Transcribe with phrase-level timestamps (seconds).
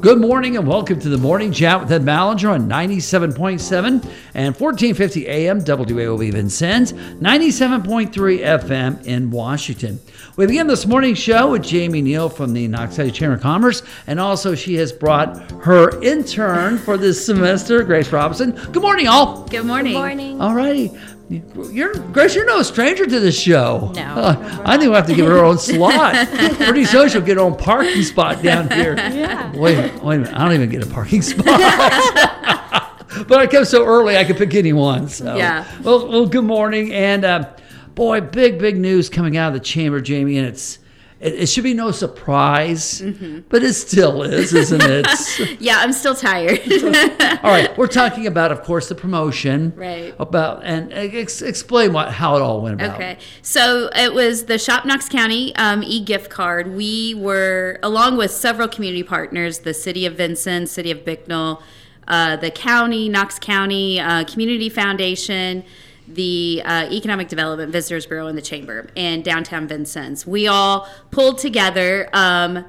[0.00, 5.26] Good morning and welcome to the Morning Chat with Ed Ballinger on 97.7 and 1450
[5.26, 9.98] AM WAOV Vincennes, 97.3 FM in Washington.
[10.36, 13.82] We begin this morning's show with Jamie Neal from the Knox County Chamber of Commerce,
[14.06, 18.50] and also she has brought her intern for this semester, Grace Robinson.
[18.72, 19.44] Good morning, all.
[19.48, 19.94] Good morning.
[19.94, 20.40] Good morning.
[20.40, 20.92] All righty.
[21.70, 22.34] You're Grace.
[22.34, 23.92] You're no stranger to this show.
[23.94, 24.02] No.
[24.02, 26.28] Uh, I think we'll have to give her her own slot.
[26.56, 28.94] Pretty soon she'll get her own parking spot down here.
[29.14, 29.52] Yeah.
[29.56, 30.34] Wait, a minute, wait a minute.
[30.34, 31.44] I don't even get a parking spot.
[33.28, 35.08] but I come so early, I could pick anyone.
[35.08, 35.36] So.
[35.36, 35.64] Yeah.
[35.82, 37.50] Well, well, good morning, and uh,
[37.94, 40.78] boy, big, big news coming out of the chamber, Jamie, and it's.
[41.24, 43.40] It, it should be no surprise, Mm-hmm.
[43.48, 45.06] but it still is, isn't it?
[45.60, 46.60] Yeah, I'm still tired.
[47.42, 49.72] All right, we're talking about, of course, the promotion.
[49.74, 50.14] Right.
[50.18, 52.96] About and ex- explain what how it all went about.
[52.96, 56.74] Okay, so it was the Shop Knox County um, e-gift card.
[56.74, 61.62] We were, along with several community partners, the City of Vincennes, City of Bicknell,
[62.06, 65.64] uh, the county, Knox County uh, Community Foundation,
[66.06, 70.26] the uh, Economic Development Visitors Bureau, and the Chamber, and downtown Vincennes.
[70.26, 72.64] We all pulled together um,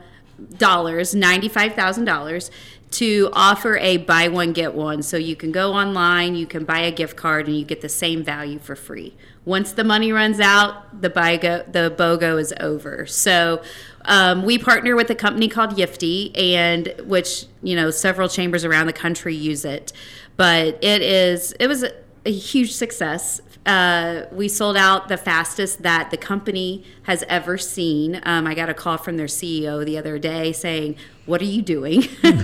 [0.57, 2.51] dollars, ninety-five thousand dollars.
[2.91, 6.79] To offer a buy one get one, so you can go online, you can buy
[6.79, 9.15] a gift card, and you get the same value for free.
[9.43, 13.05] Once the money runs out, the buy go, the BOGO is over.
[13.05, 13.61] So
[14.05, 18.87] um, we partner with a company called Yiftee, and which you know several chambers around
[18.87, 19.91] the country use it.
[20.37, 21.83] But it is it was
[22.25, 23.41] a, huge success.
[23.65, 28.19] Uh, we sold out the fastest that the company has ever seen.
[28.23, 30.95] Um, I got a call from their CEO the other day saying,
[31.25, 32.03] "What are you doing?"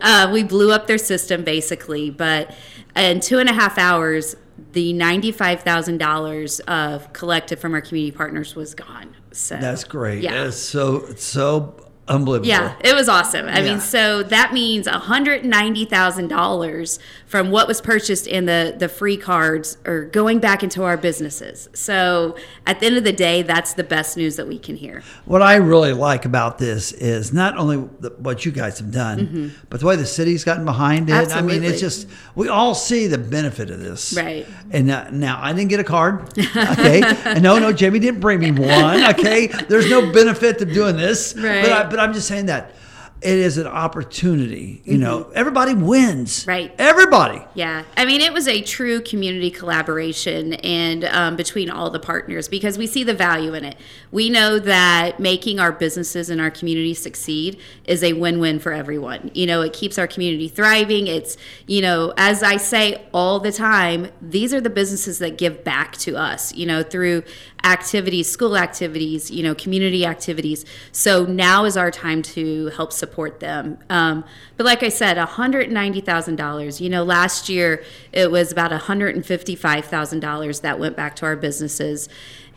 [0.00, 2.54] Uh, we blew up their system basically, but
[2.96, 4.34] in two and a half hours,
[4.72, 9.14] the ninety-five thousand dollars of collected from our community partners was gone.
[9.32, 10.22] So That's great.
[10.22, 10.46] Yeah.
[10.46, 11.74] It's so so
[12.08, 12.48] unbelievable.
[12.48, 13.46] yeah, it was awesome.
[13.46, 13.72] I Yeah.
[13.72, 16.98] mean, so that means $190,000
[17.28, 21.68] from what was purchased in the, the free cards are going back into our businesses.
[21.74, 25.02] So at the end of the day, that's the best news that we can hear.
[25.26, 29.54] What I really like about this is not only the, what you guys have done,
[29.68, 31.30] but the way the city's gotten behind it.
[31.32, 31.78] I mean, it's Mm-hmm.
[31.78, 34.14] Just we all see the benefit of this.
[34.14, 34.46] Right.
[34.70, 36.28] And uh, now I didn't get a card.
[36.38, 37.02] Okay.
[37.26, 39.04] and no, no, Jamie didn't bring me one.
[39.10, 39.46] Okay.
[39.68, 41.36] There's no benefit to doing this.
[41.48, 41.62] Right.
[41.62, 42.72] But I, but I'm just saying that
[43.20, 44.80] it is an opportunity.
[44.84, 46.40] You know, everybody wins.
[46.40, 46.50] Mm-hmm.
[46.50, 46.74] Right.
[46.78, 47.42] Everybody.
[47.54, 52.48] Yeah, I mean, it was a true community collaboration and um, between all the partners
[52.48, 53.76] because we see the value in it.
[54.12, 59.30] We know that making our businesses and our community succeed is a win-win for everyone.
[59.34, 61.08] You know, it keeps our community thriving.
[61.08, 61.36] It's,
[61.66, 65.96] you know, as I say all the time, these are the businesses that give back
[65.98, 66.54] to us.
[66.54, 67.24] You know, through
[67.64, 70.64] activities, school activities, you know, community activities.
[70.92, 73.78] So now is our time to help support them.
[73.90, 74.24] Um,
[74.56, 76.80] but like I said, $190,000.
[76.80, 77.82] You know, last year
[78.12, 82.08] it was about $155,000 that went back to our businesses.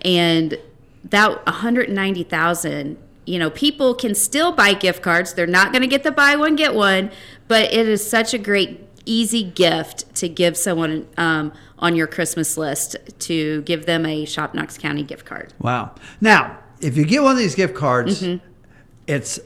[0.03, 0.57] And
[1.03, 5.35] that 190,000 you know, people can still buy gift cards.
[5.35, 7.12] They're not going to get the buy one get one,
[7.47, 11.51] but it is such a great easy gift to give someone um,
[11.81, 15.53] on your Christmas list to give them a Shop Knox County gift card.
[15.59, 15.96] Wow.
[16.19, 18.46] Now, if you get one of these gift cards, Mm-hmm.
[19.08, 19.40] it's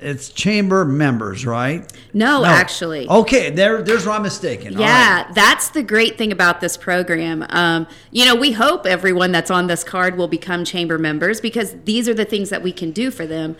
[0.00, 1.92] it's chamber members, right?
[2.14, 3.08] No, actually.
[3.08, 4.74] Okay, there there's where I'm mistaken.
[4.74, 5.34] Yeah, right.
[5.34, 7.44] that's the great thing about this program.
[7.48, 11.74] Um, you know, we hope everyone that's on this card will become chamber members because
[11.84, 13.56] these are the things that we can do for them.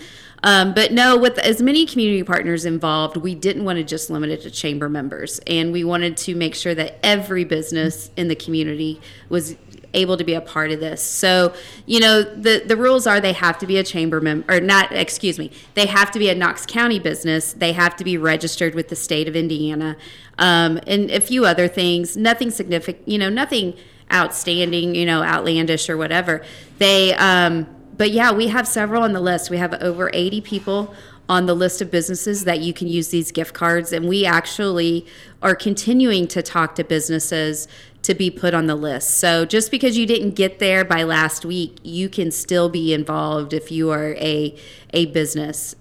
[0.47, 4.31] Um, but no, with as many community partners involved, we didn't want to just limit
[4.31, 5.41] it to chamber members.
[5.45, 9.57] And we wanted to make sure that every business in the community was
[9.93, 11.03] able to be a part of this.
[11.03, 11.53] So,
[11.85, 14.93] you know, the the rules are they have to be a chamber member or not,
[14.93, 17.53] excuse me, they have to be a Knox County business.
[17.53, 19.97] They have to be registered with the state of Indiana.
[20.39, 23.75] Um, and a few other things, nothing significant, you know, nothing
[24.13, 26.45] outstanding, you know, outlandish or whatever.
[26.79, 29.51] They um but yeah, we have several on the list.
[29.51, 30.95] We have over 80 people
[31.29, 33.93] on the list of businesses that you can use these gift cards.
[33.93, 35.07] And we actually
[35.43, 37.67] are continuing to talk to businesses
[38.03, 39.19] to be put on the list.
[39.19, 43.53] So just because you didn't get there by last week, you can still be involved
[43.53, 44.57] if you are a,
[44.95, 45.75] a business.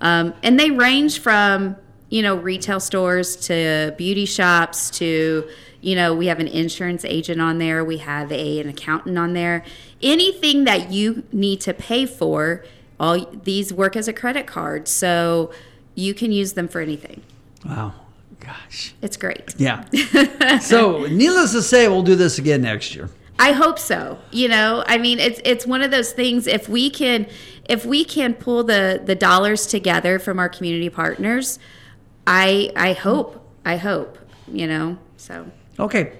[0.00, 1.76] Um, and they range from,
[2.08, 5.46] you know, retail stores to beauty shops to,
[5.86, 9.34] you know, we have an insurance agent on there, we have a, an accountant on
[9.34, 9.62] there.
[10.02, 12.64] Anything that you need to pay for,
[12.98, 14.88] all these work as a credit card.
[14.88, 15.52] So
[15.94, 17.22] you can use them for anything.
[17.64, 17.94] Wow.
[18.40, 18.94] Gosh.
[19.00, 19.54] It's great.
[19.58, 19.84] Yeah.
[20.58, 23.08] so, needless to say, we'll do this again next year.
[23.38, 24.18] I hope so.
[24.32, 26.46] You know, I mean, it's it's one of those things.
[26.46, 27.26] If we can,
[27.68, 31.58] if we can pull the the dollars together from our community partners,
[32.26, 34.18] I I hope I hope
[34.50, 34.98] you know.
[35.16, 36.12] So Okay.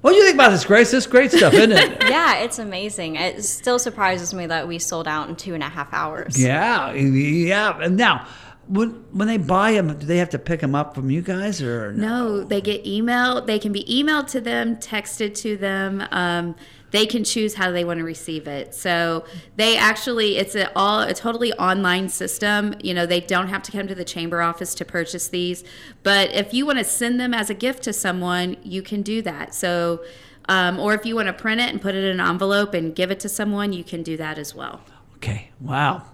[0.00, 0.90] What do you think about this, Grace?
[0.90, 2.02] This is great stuff, isn't it?
[2.14, 3.16] Yeah, it's amazing.
[3.16, 6.40] It still surprises me that we sold out in two and a half hours.
[6.40, 7.78] yeah, yeah.
[7.80, 8.26] And now,
[8.68, 11.62] when when they buy them, do they have to pick them up from you guys
[11.62, 13.46] or no, no they get emailed.
[13.46, 16.06] They can be emailed to them, texted to them.
[16.10, 16.54] Um,
[16.94, 18.72] they can choose how they want to receive it.
[18.72, 19.24] So
[19.56, 22.76] they actually, it's a all a totally online system.
[22.84, 25.64] You know, they don't have to come to the chamber office to purchase these.
[26.04, 29.22] But if you want to send them as a gift to someone, you can do
[29.22, 29.56] that.
[29.56, 30.04] So,
[30.48, 32.94] um, or if you want to print it and put it in an envelope and
[32.94, 34.80] give it to someone, you can do that as well.
[35.16, 35.50] Okay.
[35.60, 36.04] Wow.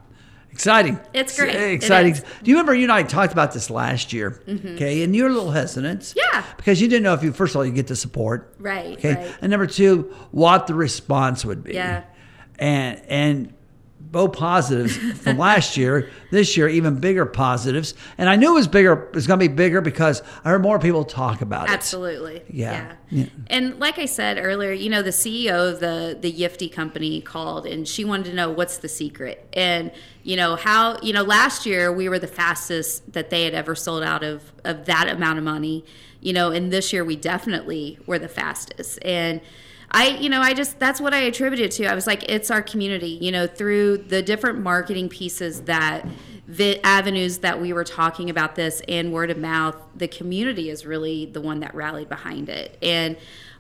[0.53, 0.99] Exciting.
[1.15, 1.55] It's great.
[1.55, 2.13] It Exciting.
[2.13, 2.25] is.
[2.43, 4.43] Do you remember you and I talked about this last year?
[4.49, 5.03] Okay.
[5.03, 6.01] And you were a little hesitant.
[6.01, 6.19] Mm-hmm.
[6.35, 6.45] Yeah.
[6.57, 8.55] Because you didn't know if you, first of all, you get the support.
[8.59, 9.15] Right, Okay.
[9.15, 9.35] right.
[9.41, 11.75] And number two, what the response would be.
[11.75, 12.05] Yeah.
[12.59, 13.55] And, and,
[14.01, 17.95] both positives from last year, this year, even bigger positives.
[18.19, 20.63] And I knew it was bigger, it was going to be bigger because I heard
[20.63, 21.73] more people talk about it.
[21.73, 22.43] Absolutely.
[22.49, 22.73] Yeah.
[22.73, 22.95] Yeah.
[23.11, 23.27] Yeah.
[23.49, 27.67] And like I said earlier, you know, the CEO of the the Yiftee company called
[27.67, 29.49] and she wanted to know what's the secret.
[29.53, 29.91] And
[30.23, 33.75] you know, how, you know, last year we were the fastest that they had ever
[33.75, 35.85] sold out of of that amount of money.
[36.21, 38.99] You know, and this year we definitely were the fastest.
[39.03, 39.41] And
[39.93, 41.87] I, you know, I just that's what I attributed to.
[41.87, 46.07] I was like, it's our community, you know, through the different marketing pieces that
[46.47, 50.87] the avenues that we were talking about this and word of mouth, the community is
[50.87, 52.79] really the one that rallied behind it.
[52.83, 53.17] And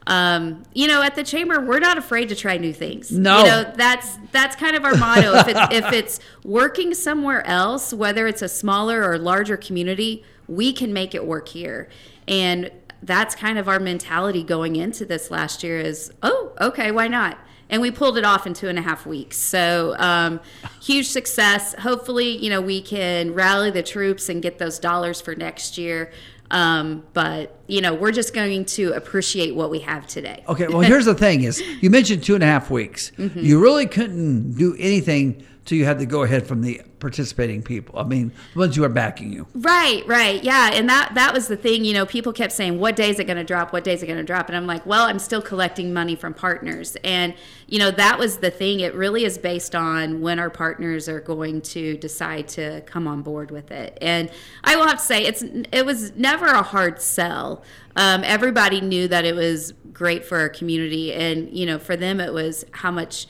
[0.07, 3.13] um, you know, at the chamber, we're not afraid to try new things.
[3.13, 3.39] No.
[3.39, 5.35] you know, that's that's kind of our motto.
[5.35, 10.73] if it's if it's working somewhere else, whether it's a smaller or larger community, we
[10.73, 11.89] can make it work here.
[12.27, 12.71] And
[13.03, 17.39] that's kind of our mentality going into this last year is, oh, okay, why not?
[17.69, 19.37] And we pulled it off in two and a half weeks.
[19.37, 20.41] So um,
[20.83, 21.75] huge success.
[21.75, 26.11] Hopefully, you know, we can rally the troops and get those dollars for next year.
[26.51, 30.43] Um, but you know, we're just going to appreciate what we have today.
[30.49, 33.13] Okay, well, here's the thing: is you mentioned two and a half weeks.
[33.21, 33.41] Mm-hmm.
[33.41, 37.99] You really couldn't do anything till you had to go ahead from the participating people.
[37.99, 39.47] I mean, the ones who are backing you.
[39.55, 40.43] Right, right.
[40.43, 43.19] Yeah, and that that was the thing, you know, people kept saying, "What day is
[43.19, 43.73] it going to drop?
[43.73, 46.17] What day is it going to drop?" And I'm like, "Well, I'm still collecting money
[46.17, 47.35] from partners." And,
[47.67, 48.81] you know, that was the thing.
[48.81, 53.23] It really is based on when our partners are going to decide to come on
[53.23, 53.97] board with it.
[54.01, 54.31] And
[54.65, 55.43] I will have to say it's
[55.73, 57.63] it was never a hard sell.
[57.97, 62.21] Um, everybody knew that it was great for our community and, you know, for them
[62.21, 63.27] it was how much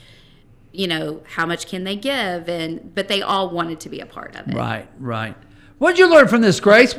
[0.73, 4.07] you know how much can they give and but they all wanted to be a
[4.07, 5.37] part of it Right, right.
[5.79, 6.95] What did you learn from this, Grace?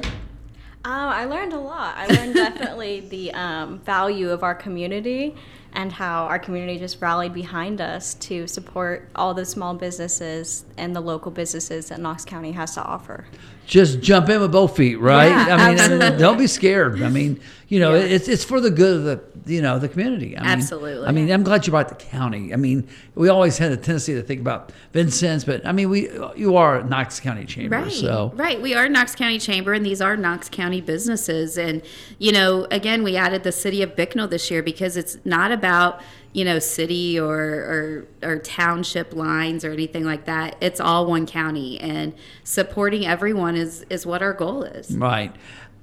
[0.84, 1.96] Um, I learned a lot.
[1.96, 5.36] I learned definitely the um, value of our community
[5.74, 10.96] and how our community just rallied behind us to support all the small businesses and
[10.96, 13.26] the local businesses that Knox County has to offer.
[13.68, 15.28] Just jump in with both feet, right?
[15.30, 16.18] Yeah, I mean, absolutely.
[16.18, 17.02] don't be scared.
[17.04, 17.40] I mean,
[17.70, 18.02] you know, Yeah.
[18.16, 20.36] it's it's for the good of the you know the community.
[20.38, 21.08] I mean, Absolutely.
[21.08, 22.54] I mean, I'm glad you brought the county.
[22.54, 26.10] I mean, we always had a tendency to think about Vincennes, but I mean, we
[26.36, 27.92] you are Knox County Chamber, Right.
[27.92, 28.62] so Right.
[28.62, 31.58] We are Knox County Chamber and these are Knox County businesses.
[31.58, 31.82] And,
[32.20, 36.02] you know, again, we added the city of Bicknell this year because it's not about,
[36.34, 40.56] you know, city or, or, or township lines or anything like that.
[40.62, 42.14] It's all one county and
[42.44, 44.96] supporting everyone is, is what our goal is.
[44.96, 45.36] Right.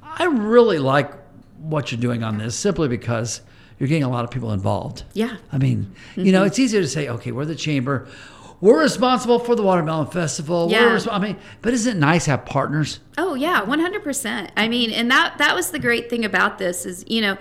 [0.02, 1.12] I really like
[1.58, 3.42] what you're doing on this simply because
[3.78, 5.04] you're getting a lot of people involved.
[5.12, 5.36] Yeah.
[5.52, 6.46] I mean, you know, mm-hmm.
[6.46, 8.08] it's easier to say, okay, we're the chamber.
[8.60, 10.68] We're responsible for the Watermelon Festival.
[10.70, 10.86] Yeah.
[10.86, 12.98] We're resp- I mean, but isn't it nice to have partners?
[13.16, 14.50] Oh yeah, one hundred percent.
[14.56, 17.38] I mean, and that that was the great thing about this is you know,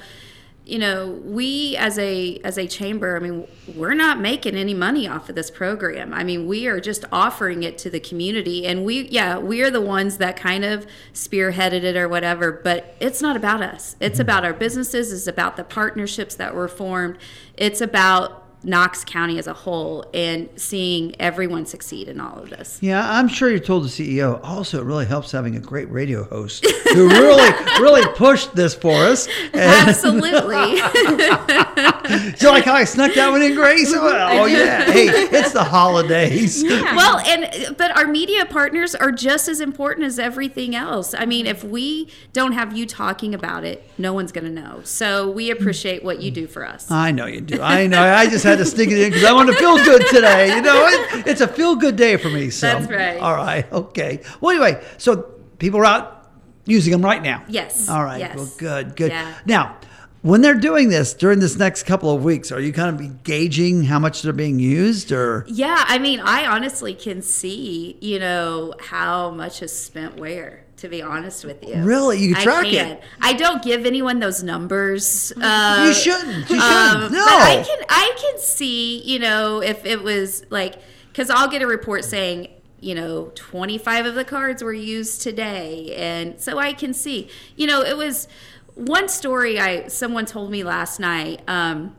[0.67, 5.07] you know, we as a as a chamber, I mean, we're not making any money
[5.07, 6.13] off of this program.
[6.13, 9.71] I mean, we are just offering it to the community, and we yeah, we are
[9.71, 12.51] the ones that kind of spearheaded it or whatever.
[12.51, 13.95] But it's not about us.
[14.01, 14.21] It's mm-hmm.
[14.24, 15.13] about our businesses.
[15.13, 17.17] It's about the partnerships that were formed.
[17.55, 22.77] It's about Knox County as a whole and seeing everyone succeed in all of this.
[22.81, 24.39] Yeah, I'm sure you told the CEO.
[24.43, 29.03] Also, it really helps having a great radio host who really, really pushed this for
[29.03, 29.27] us.
[29.53, 30.77] And Absolutely.
[32.38, 33.91] so, like how I snuck that one in, Grace.
[33.95, 34.83] Oh yeah.
[34.91, 36.63] Hey, it's the holidays.
[36.97, 41.45] well and but our media partners are just as important as everything else i mean
[41.45, 45.51] if we don't have you talking about it no one's going to know so we
[45.51, 47.62] appreciate what you do for us I know you do.
[47.62, 48.01] I know.
[48.01, 50.55] I just had to sneak it in because I want to feel good today.
[50.55, 52.49] You know, it, it's a feel good day for me.
[52.49, 53.19] So That's right.
[53.19, 53.71] All right.
[53.71, 54.21] Okay.
[54.41, 55.23] Well, anyway, so
[55.59, 56.29] people are out
[56.65, 57.43] using them right now.
[57.47, 58.19] Yes, All right.
[58.19, 58.35] yes.
[58.35, 58.95] Well, good.
[58.95, 59.11] Good.
[59.11, 59.33] Yeah.
[59.45, 59.77] Now,
[60.21, 63.83] when they're doing this during this next couple of weeks, are you kind of gauging
[63.83, 65.45] how much they're being used or?
[65.47, 70.65] Yeah, I mean, I honestly can see, you know, how much is spent where.
[70.77, 72.19] To be honest with you, Really?
[72.19, 73.03] You can track I it?
[73.19, 75.34] I don't give anyone those numbers.
[75.36, 76.50] Uh, you shouldn't.
[76.50, 76.62] You shouldn't.
[76.62, 77.25] um, no.
[77.25, 80.75] But I can I can see, you know, if it was like
[81.15, 85.96] cuz I'll get a report saying, you know, 25 of the cards were used today
[85.96, 87.27] and so I can see.
[87.55, 88.27] You know, it was
[88.75, 91.96] one story I someone told me last night um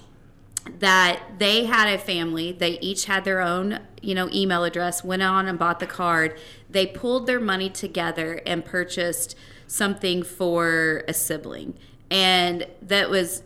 [0.78, 5.22] that they had a family they each had their own you know email address went
[5.22, 6.38] on and bought the card
[6.70, 11.74] they pulled their money together and purchased something for a sibling.
[12.10, 13.42] And that was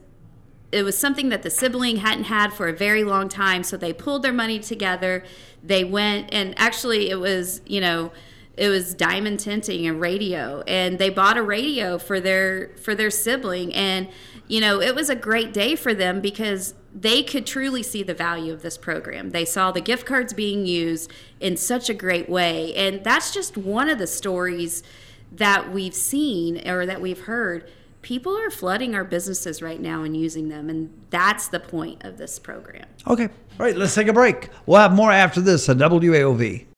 [0.71, 3.63] it was something that the sibling hadn't had for a very long time.
[3.63, 5.23] So they pulled their money together.
[5.63, 8.13] They went and actually it was you know
[8.57, 10.63] it was diamond tinting and radio.
[10.67, 13.75] And they bought a radio for their for their sibling.
[13.75, 14.09] And
[14.49, 18.15] you know it was a great day for them because they could truly see the
[18.15, 22.29] value of this program they saw the gift cards being used in such a great
[22.29, 24.83] way and that's just one of the stories
[25.31, 27.69] that we've seen or that we've heard
[28.03, 32.19] people are flooding our businesses right now and using them and that's the point of
[32.19, 33.25] this program Okay.
[33.25, 34.49] All right, let's take a break.
[34.67, 36.67] We'll have more after this on WAOV.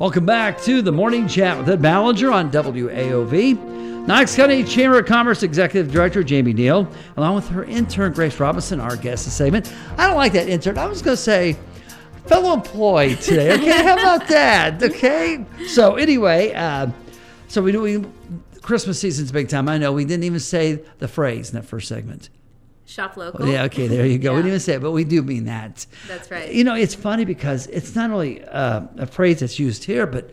[0.00, 4.06] Welcome back to the morning chat with Ed Ballinger on WAOV.
[4.06, 8.80] Knox County Chamber of Commerce Executive Director Jamie Neal, along with her intern Grace Robinson,
[8.80, 9.70] our guest this segment.
[9.98, 10.78] I don't like that intern.
[10.78, 11.54] I was going to say
[12.24, 13.52] fellow employee today.
[13.52, 14.82] Okay, how about that?
[14.82, 15.44] Okay.
[15.66, 16.86] So anyway, uh,
[17.48, 18.02] so we do we
[18.62, 19.68] Christmas season's big time.
[19.68, 22.30] I know we didn't even say the phrase in that first segment.
[22.90, 24.32] Shop local Yeah, okay, there you go.
[24.32, 25.86] We didn't even say it, but we do mean that.
[26.08, 26.52] That's right.
[26.52, 30.30] You know, it's funny because it's not only uh, a phrase that's used here, but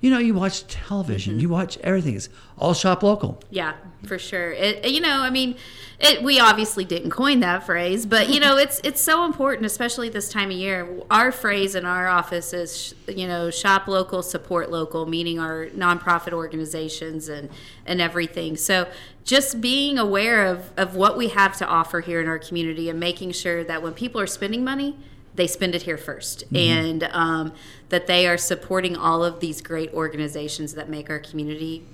[0.00, 1.40] you know, you watch television, Mm-hmm.
[1.40, 2.16] you watch everything.
[2.16, 2.28] It's
[2.58, 3.42] all shop local.
[3.50, 3.74] Yeah,
[4.06, 4.50] for sure.
[4.52, 5.56] It you know, I mean,
[5.98, 10.08] it we obviously didn't coin that phrase, but you know, it's it's so important especially
[10.08, 10.88] this time of year.
[11.10, 16.32] Our phrase in our office is you know, shop local, support local, meaning our nonprofit
[16.32, 17.50] organizations and
[17.84, 18.56] and everything.
[18.56, 18.88] So,
[19.24, 22.98] just being aware of of what we have to offer here in our community and
[22.98, 24.96] making sure that when people are spending money,
[25.34, 27.52] they spend it here 1st and um,
[27.90, 31.84] that they are supporting all of these great organizations that make our community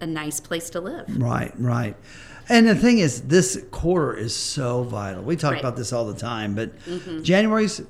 [0.00, 1.06] a nice place to live.
[1.20, 1.96] Right, right.
[2.48, 5.22] And the thing is, this quarter is so vital.
[5.22, 5.58] We talk Right.
[5.58, 5.66] Mm-hmm.
[5.66, 6.72] about this all the time, but
[7.22, 7.80] January's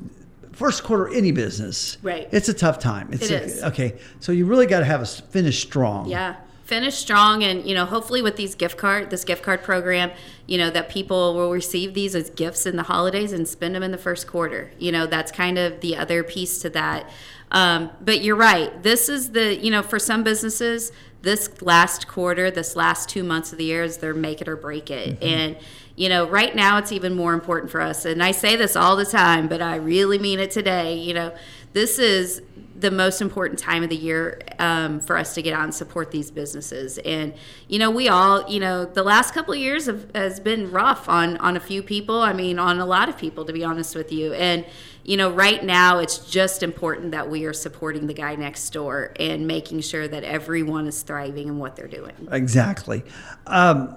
[0.52, 2.28] first quarter, any business, Right.
[2.30, 3.08] It's a tough time.
[3.12, 3.62] It's It a- is.
[3.64, 6.08] Okay, so you really got to have a finish strong.
[6.08, 6.36] Yeah.
[6.64, 10.10] Finish strong and you know hopefully with these gift card this gift card program
[10.46, 13.82] you know that people will receive these as gifts in the holidays and spend them
[13.82, 17.06] in the first quarter you know that's kind of the other piece to that
[17.54, 18.82] um, but you're right.
[18.82, 20.92] This is the you know for some businesses
[21.22, 24.56] this last quarter this last two months of the year is their make it or
[24.56, 25.22] break it.
[25.22, 25.56] And
[25.96, 28.04] you know right now it's even more important for us.
[28.04, 30.98] And i say this all the time but i really mean it today.
[30.98, 31.34] You know
[31.72, 32.42] this is
[32.84, 36.10] the most important time of the year um, for us to get out and support
[36.10, 36.98] these businesses.
[36.98, 37.32] And
[37.66, 41.08] you know, we all, you know, the last couple of years have, has been rough
[41.08, 42.20] on on a few people.
[42.20, 44.34] I mean, on a lot of people, to be honest with you.
[44.34, 44.66] And
[45.02, 49.12] you know, right now it's just important that we are supporting the guy next door
[49.18, 52.28] and making sure that everyone is thriving in what they're doing.
[52.30, 53.02] Exactly.
[53.46, 53.96] Um,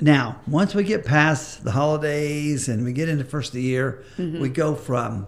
[0.00, 4.02] now, once we get past the holidays and we get into first of the year,
[4.16, 4.40] Mm-hmm.
[4.40, 5.26] we go from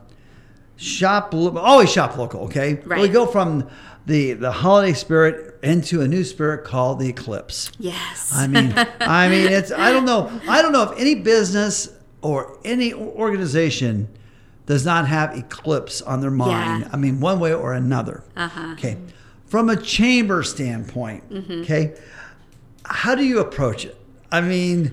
[0.77, 2.43] shop lo- always shop local.
[2.45, 3.01] Okay, Right.
[3.01, 3.69] We go from
[4.07, 7.71] the the holiday spirit into a new spirit called the eclipse.
[7.79, 8.33] Yes.
[8.35, 11.89] I mean, I mean, it's I don't know, I don't know if any business
[12.23, 14.09] or any organization
[14.67, 16.83] does not have eclipse on their mind.
[16.83, 16.91] Yeah.
[16.93, 18.25] I mean, one way or another.
[18.37, 18.73] Uh-huh.
[18.73, 18.97] Okay,
[19.47, 21.63] from a chamber standpoint, Mm-hmm.
[21.63, 21.95] okay,
[22.85, 23.97] how do you approach it?
[24.33, 24.93] I mean.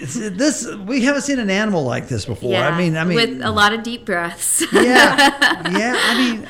[0.00, 2.56] This we haven't seen an animal like this before.
[2.56, 4.64] I mean, I mean, with a lot of deep breaths.
[4.72, 5.94] yeah, yeah.
[5.96, 6.48] I mean,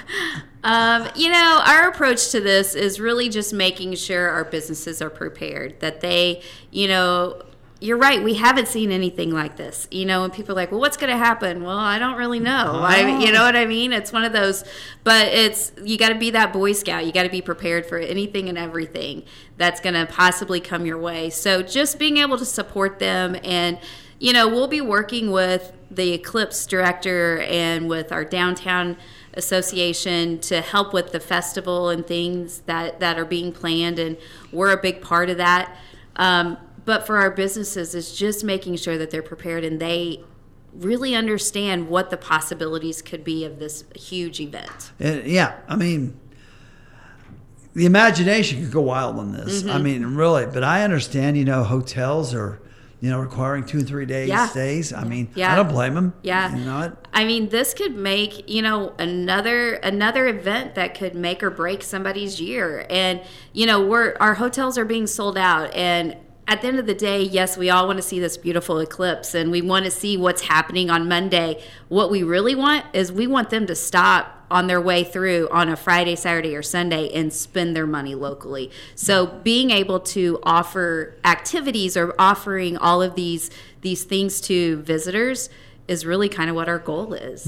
[0.62, 5.08] Um, you know, our approach to this is really just making sure our businesses are
[5.08, 7.42] prepared, that they, you know,
[7.82, 8.22] you're right.
[8.22, 10.22] We haven't seen anything like this, you know.
[10.22, 12.80] And people are like, "Well, what's going to happen?" Well, I don't really know.
[12.82, 13.94] I, you know what I mean?
[13.94, 14.64] It's one of those,
[15.02, 17.06] but it's you got to be that Boy Scout.
[17.06, 19.22] You got to be prepared for anything and everything
[19.56, 21.30] that's going to possibly come your way.
[21.30, 23.78] So just being able to support them, and
[24.18, 28.98] you know, we'll be working with the Eclipse director and with our downtown
[29.34, 34.18] association to help with the festival and things that that are being planned, and
[34.52, 35.74] we're a big part of that.
[36.16, 40.24] Um, but for our businesses is just making sure that they're prepared and they
[40.72, 44.92] really understand what the possibilities could be of this huge event.
[45.00, 46.18] And, yeah, I mean,
[47.74, 49.62] the imagination could go wild on this.
[49.62, 49.70] Mm-hmm.
[49.70, 50.46] I mean, really.
[50.46, 52.60] But I understand, you know, hotels are,
[53.00, 54.46] you know, requiring two and three days Yeah.
[54.46, 54.92] stays.
[54.92, 55.52] I mean, Yeah.
[55.52, 56.12] I don't blame them.
[56.22, 56.54] Yeah.
[56.54, 56.96] You know?
[57.12, 61.82] I mean, this could make, you know, another another event that could make or break
[61.82, 62.86] somebody's year.
[62.90, 63.20] And,
[63.52, 66.16] you know, we're our hotels are being sold out and
[66.50, 69.36] at the end of the day, yes, we all want to see this beautiful eclipse
[69.36, 71.62] and we want to see what's happening on Monday.
[71.88, 75.68] What we really want is we want them to stop on their way through on
[75.68, 78.68] a Friday, Saturday, or Sunday and spend their money locally.
[78.96, 83.48] So being able to offer activities or offering all of these
[83.82, 85.50] these things to visitors
[85.86, 87.46] is really kind of what our goal is.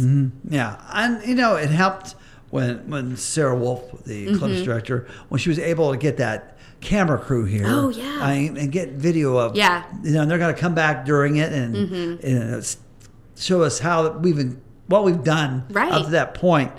[0.49, 2.15] Yeah, and you know, it helped
[2.51, 4.65] when when Sarah Wolf, the Eclipse Mm-hmm.
[4.65, 7.65] director, when she was able to get that camera crew here.
[7.67, 8.19] Oh, yeah.
[8.21, 9.57] I and get video of.
[9.57, 9.83] Yeah.
[9.83, 10.07] Mm-hmm.
[10.07, 11.77] You know, and they're to come back during it and,
[12.23, 12.77] and
[13.37, 15.91] show us how we've been, what we've done Right.
[15.93, 16.73] up to that point.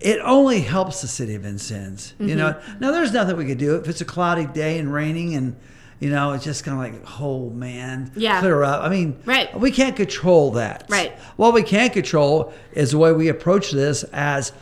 [0.00, 2.14] It only helps the city of Vincennes.
[2.18, 2.80] You know, Mm-hmm.
[2.80, 5.56] now there's nothing we could do if it's a cloudy day and raining and.
[6.00, 8.40] You know, it's just kind of like, oh man, Yeah.
[8.40, 8.82] clear up.
[8.82, 9.58] I mean, Right.
[9.58, 10.84] we can't control that.
[10.90, 11.16] Right.
[11.36, 14.52] What we can control is the way we approach this as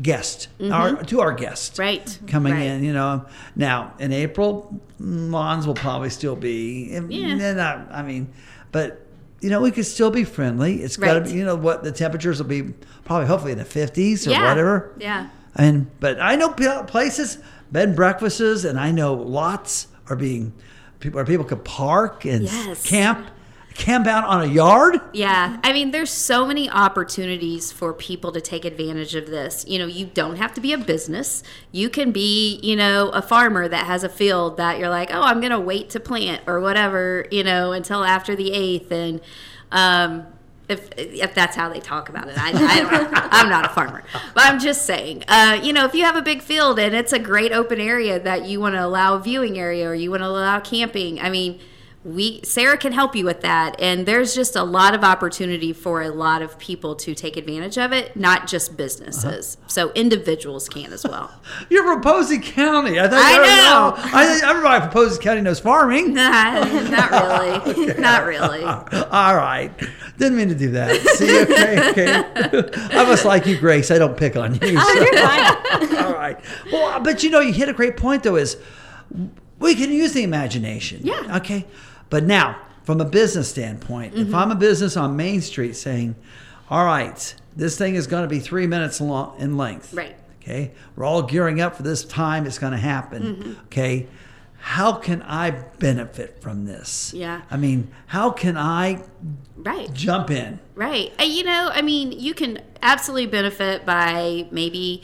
[0.00, 1.70] guests, our, to our guests.
[1.70, 1.82] Mm-hmm.
[1.82, 2.18] Right.
[2.26, 2.62] Coming Right.
[2.62, 3.26] in, you know.
[3.56, 7.52] Now, in April, lawns will probably still be, Yeah.
[7.54, 8.28] not, I mean,
[8.72, 9.06] but,
[9.40, 10.82] you know, we could still be friendly.
[10.82, 12.62] It's got to be, you know, what the temperatures will be
[13.04, 14.48] probably hopefully in the 50s or Yeah.
[14.48, 14.92] whatever.
[14.98, 15.28] Yeah.
[15.56, 17.38] I mean, but I know places,
[17.72, 20.52] bed and breakfasts, and I know lots are being,
[21.00, 22.86] people, where people could park and Yes.
[22.86, 23.26] camp,
[23.74, 25.00] camp out on a yard.
[25.12, 29.64] Yeah, I mean, there's so many opportunities for people to take advantage of this.
[29.66, 31.42] You know, you don't have to be a business.
[31.72, 35.22] You can be, you know, a farmer that has a field that you're like, oh,
[35.22, 38.90] I'm going to wait to plant or whatever, you know, until after the 8th.
[38.90, 39.20] And,
[39.72, 40.26] um,
[40.68, 44.04] if, if that's how they talk about it, I, I don't, I'm not a farmer,
[44.34, 47.12] but I'm just saying, uh, you know, if you have a big field and it's
[47.12, 50.22] a great open area that you want to allow a viewing area or you want
[50.22, 51.60] to allow camping, I mean,
[52.02, 56.00] we Sarah can help you with that and there's just a lot of opportunity for
[56.00, 59.68] a lot of people to take advantage of it not just businesses uh-huh.
[59.68, 61.30] so individuals can as well
[61.68, 62.98] You're from Posey County.
[62.98, 63.94] I, thought I know.
[63.96, 66.14] I everybody from Posey County knows farming.
[66.14, 69.70] not really not really All right.
[70.18, 71.00] Didn't mean to do that.
[71.16, 72.70] See, okay, okay.
[72.96, 73.90] I must like you, Grace.
[73.90, 74.60] I don't pick on you.
[74.62, 76.04] Oh, so- you're fine.
[76.04, 76.38] All right.
[76.72, 78.56] Well, but you know, you hit a great point, though, is
[79.58, 81.00] we can use the imagination.
[81.02, 81.36] Yeah.
[81.36, 81.66] Okay.
[82.10, 86.16] But now, from a business standpoint, if I'm a business on Main Street saying,
[86.68, 89.94] all right, this thing is going to be three minutes long in length.
[89.94, 90.16] Right.
[90.42, 90.72] Okay.
[90.96, 93.22] We're all gearing up for this time it's going to happen.
[93.22, 93.60] Mm-hmm.
[93.66, 94.08] Okay.
[94.58, 97.14] How can I benefit from this?
[97.14, 97.42] Yeah.
[97.50, 99.02] I mean, how can I
[99.56, 100.60] right jump in?
[100.74, 101.12] Right.
[101.18, 105.02] You know, I mean, you can absolutely benefit by maybe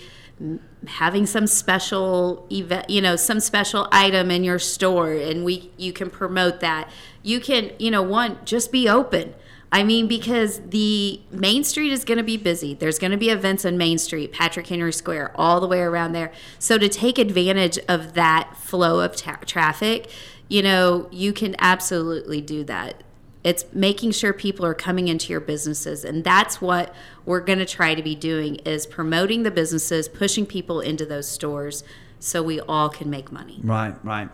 [0.86, 5.92] having some special event, you know, some special item in your store and we you
[5.92, 6.90] can promote that.
[7.22, 9.34] You can, you know, one just be open.
[9.72, 12.72] I mean, because the Main Street is going to be busy.
[12.72, 16.12] There's going to be events on Main Street, Patrick Henry Square, all the way around
[16.12, 16.32] there.
[16.58, 20.08] So to take advantage of that flow of ta- traffic,
[20.48, 23.02] you know, you can absolutely do that.
[23.46, 26.92] It's making sure people are coming into your businesses, and that's what
[27.24, 31.28] we're going to try to be doing: is promoting the businesses, pushing people into those
[31.28, 31.84] stores,
[32.18, 33.60] so we all can make money.
[33.62, 34.28] Right, right.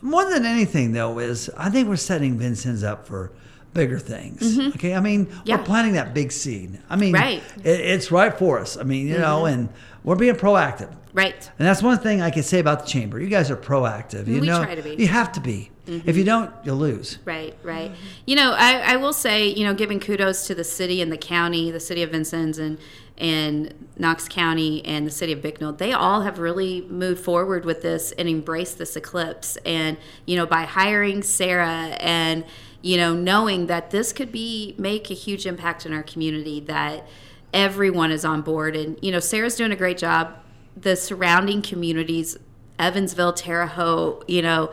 [0.00, 3.30] More than anything, though, is I think we're setting Vincennes up for
[3.74, 4.58] bigger things.
[4.74, 5.40] Okay, I mean, Mm-hmm.
[5.44, 5.56] Yeah.
[5.58, 6.80] we're planting that big seed.
[6.88, 7.42] I mean, Right.
[7.42, 7.60] Mm-hmm.
[7.68, 8.78] it, it's right for us.
[8.78, 9.68] I mean, you know, and
[10.02, 10.90] we're being proactive.
[11.12, 11.50] Right.
[11.58, 13.20] And that's one thing I can say about the chamber.
[13.20, 14.26] You guys are proactive.
[14.26, 14.90] You We know, try to be.
[14.90, 15.00] Mm-hmm.
[15.00, 15.70] You have to be.
[15.86, 17.18] If you don't, you'll lose.
[17.24, 17.90] Right, right.
[18.24, 21.16] You know, I, I will say, you know, giving kudos to the city and the
[21.16, 22.78] county, the city of Vincennes and
[23.18, 27.82] and Knox County and the city of Bicknell, they all have really moved forward with
[27.82, 29.58] this and embraced this eclipse.
[29.66, 32.46] And, you know, by hiring Sarah and,
[32.80, 37.06] you know, knowing that this could be make a huge impact in our community, that
[37.52, 38.74] everyone is on board.
[38.74, 40.34] And, you know, Sarah's doing a great job.
[40.76, 42.36] The surrounding communities,
[42.78, 44.70] Evansville, Terre Haute, you know,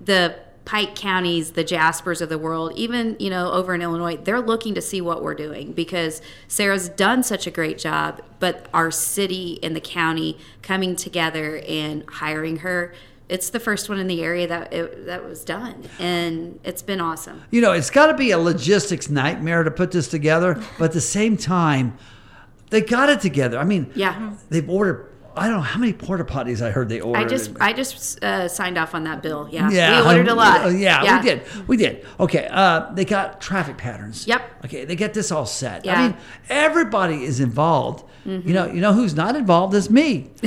[0.00, 4.42] the Pike counties, the Jaspers of the world, even you know over in Illinois, they're
[4.42, 8.20] looking to see what we're doing because Sarah's done such a great job.
[8.38, 12.92] But our city and the county coming together and hiring her,
[13.30, 17.00] it's the first one in the area that it, that was done, and it's been
[17.00, 17.44] awesome.
[17.50, 20.92] You know, it's got to be a logistics nightmare to put this together, but at
[20.92, 21.96] the same time,
[22.68, 23.58] they got it together.
[23.58, 24.34] I mean, Yeah.
[24.50, 25.07] they've ordered.
[25.38, 27.20] I don't know how many porta potties I heard they ordered.
[27.20, 29.48] I just I just uh, signed off on that bill.
[29.50, 30.66] Yeah, Yeah, we ordered a lot.
[30.66, 31.42] uh, Yeah, we did.
[31.68, 32.06] We did.
[32.20, 34.26] Okay, uh, they got traffic patterns.
[34.26, 34.64] Yep.
[34.66, 35.84] Okay, they get this all set.
[35.84, 35.94] Yeah.
[36.00, 36.16] I mean,
[36.48, 38.04] everybody is involved.
[38.24, 40.28] You know, you know who's not involved is me,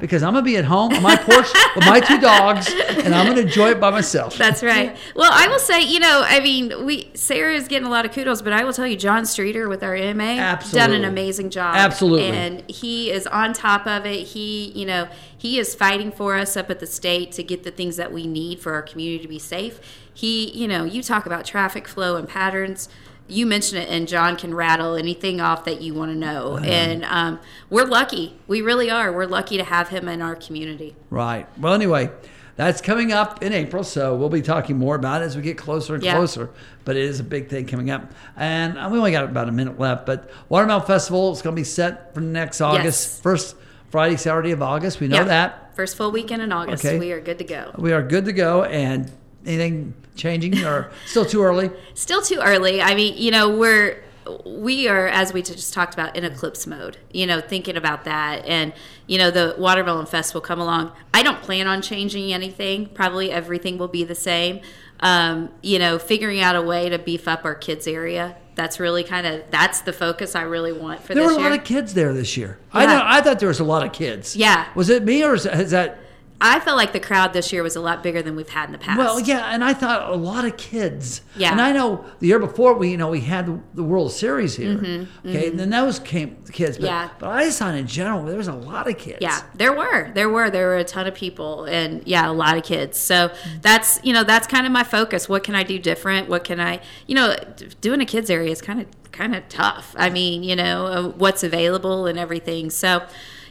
[0.00, 1.46] because I'm gonna be at home on my porch
[1.76, 4.38] with my two dogs, and I'm gonna enjoy it by myself.
[4.38, 4.96] That's right.
[5.14, 8.12] Well, I will say, you know, I mean, we Sarah is getting a lot of
[8.12, 11.74] kudos, but I will tell you, John Streeter with our MA done an amazing job.
[11.76, 12.28] Absolutely.
[12.28, 14.27] and he is on top of it.
[14.32, 17.70] He, you know, he is fighting for us up at the state to get the
[17.70, 19.80] things that we need for our community to be safe.
[20.12, 22.88] He, you know, you talk about traffic flow and patterns.
[23.30, 26.56] You mention it, and John can rattle anything off that you want to know.
[26.56, 28.38] And um, we're lucky.
[28.46, 29.12] We really are.
[29.12, 30.96] We're lucky to have him in our community.
[31.10, 31.46] Right.
[31.60, 32.10] Well, anyway,
[32.56, 35.58] that's coming up in April, so we'll be talking more about it as we get
[35.58, 36.14] closer and Yeah.
[36.16, 36.48] closer.
[36.86, 39.78] But it is a big thing coming up, and we only got about a minute
[39.78, 40.06] left.
[40.06, 43.20] But Watermelon Festival is going to be set for next August, Yes.
[43.20, 43.56] first
[43.90, 45.00] Friday, Saturday of August.
[45.00, 45.24] We know Yeah.
[45.24, 45.76] that.
[45.76, 46.84] First full weekend in August.
[46.84, 46.98] Okay.
[46.98, 47.72] We are good to go.
[47.78, 48.64] We are good to go.
[48.64, 49.10] And
[49.46, 51.70] anything changing or still too early?
[51.94, 52.82] Still too early.
[52.82, 54.02] I mean, you know, we're
[54.44, 56.98] we are as we just talked about in eclipse mode.
[57.12, 58.74] You know, thinking about that, and
[59.06, 60.92] you know, the watermelon fest will come along.
[61.14, 62.86] I don't plan on changing anything.
[62.88, 64.60] Probably everything will be the same.
[65.00, 68.36] Um, you know, figuring out a way to beef up our kids area.
[68.58, 71.38] That's really kind of that's the focus I really want for There this year.
[71.38, 72.58] There were a lot of kids there this year.
[72.72, 73.00] I know.
[73.04, 74.34] I thought there was a lot of kids.
[74.34, 74.66] Yeah.
[74.74, 76.00] Was it me or is, is that?
[76.40, 78.72] I felt like the crowd this year was a lot bigger than we've had in
[78.72, 78.98] the past.
[78.98, 81.22] Well, yeah, and I thought a lot of kids.
[81.36, 81.50] Yeah.
[81.50, 84.76] And I know the year before we, you know, we had the, World Series here.
[84.76, 86.78] Mm-hmm, okay, and then those came kids.
[86.78, 87.10] But, Yeah.
[87.18, 89.18] But I just thought in general there was a lot of kids.
[89.20, 90.12] Yeah, there were.
[90.12, 90.48] There were.
[90.50, 92.98] There were a ton of people and yeah, a lot of kids.
[92.98, 95.28] So that's, you know, that's kind of my focus.
[95.28, 96.28] What can I do different?
[96.28, 97.34] What can I, you know,
[97.80, 99.94] doing a kids area is kind of kind of tough.
[99.98, 102.70] I mean, you know, uh, what's available and everything.
[102.70, 103.04] So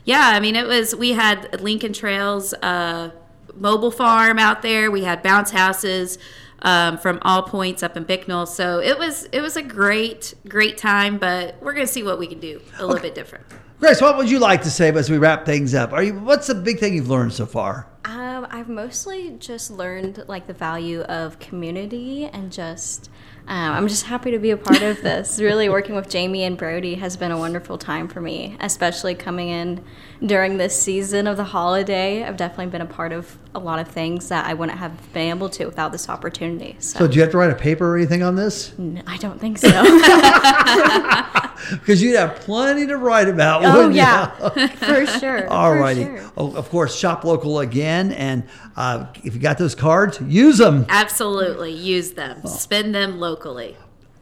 [0.07, 3.11] yeah, I mean, it was we had Lincoln Trails uh
[3.59, 4.91] mobile farm out there.
[4.91, 6.17] We had bounce houses
[6.61, 8.45] um, from all points up in Bicknell.
[8.45, 12.19] So it was it was a great great time, but we're going to see what
[12.19, 13.45] we can do a little bit different.
[13.79, 15.93] Grace, what would you like to say as we wrap things up?
[15.93, 16.19] Are you?
[16.19, 17.87] What's the big thing you've learned so far?
[18.05, 23.11] Um, I've mostly just learned like the value of community and just
[23.47, 25.39] um, I'm just happy to be a part of this.
[25.39, 29.47] really, working with Jamie and Brody has been a wonderful time for me, especially coming
[29.47, 29.83] in
[30.25, 32.23] during this season of the holiday.
[32.23, 35.29] I've definitely been a part of a lot of things that I wouldn't have been
[35.29, 36.75] able to without this opportunity.
[36.79, 38.73] So, So, do you have to write a paper or anything on this?
[39.07, 39.69] I don't think so.
[41.71, 43.65] Because you'd have plenty to write about.
[43.65, 43.97] oh wouldn't you?
[43.99, 44.27] yeah,
[44.67, 45.49] for sure.
[45.49, 46.03] All for righty.
[46.03, 46.31] sure.
[46.37, 48.43] Oh, of course, shop local again, and
[48.77, 50.85] uh, if you got those cards, use them.
[50.87, 53.75] Absolutely, use them, spend them locally.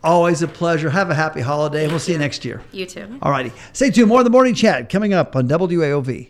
[0.05, 0.91] Always a pleasure.
[0.91, 2.61] Have a happy holiday, and we'll see you next year.
[2.71, 3.17] You too.
[3.23, 3.51] All righty.
[3.73, 4.07] Stay tuned.
[4.07, 6.29] More of the morning chat coming up on WAOV.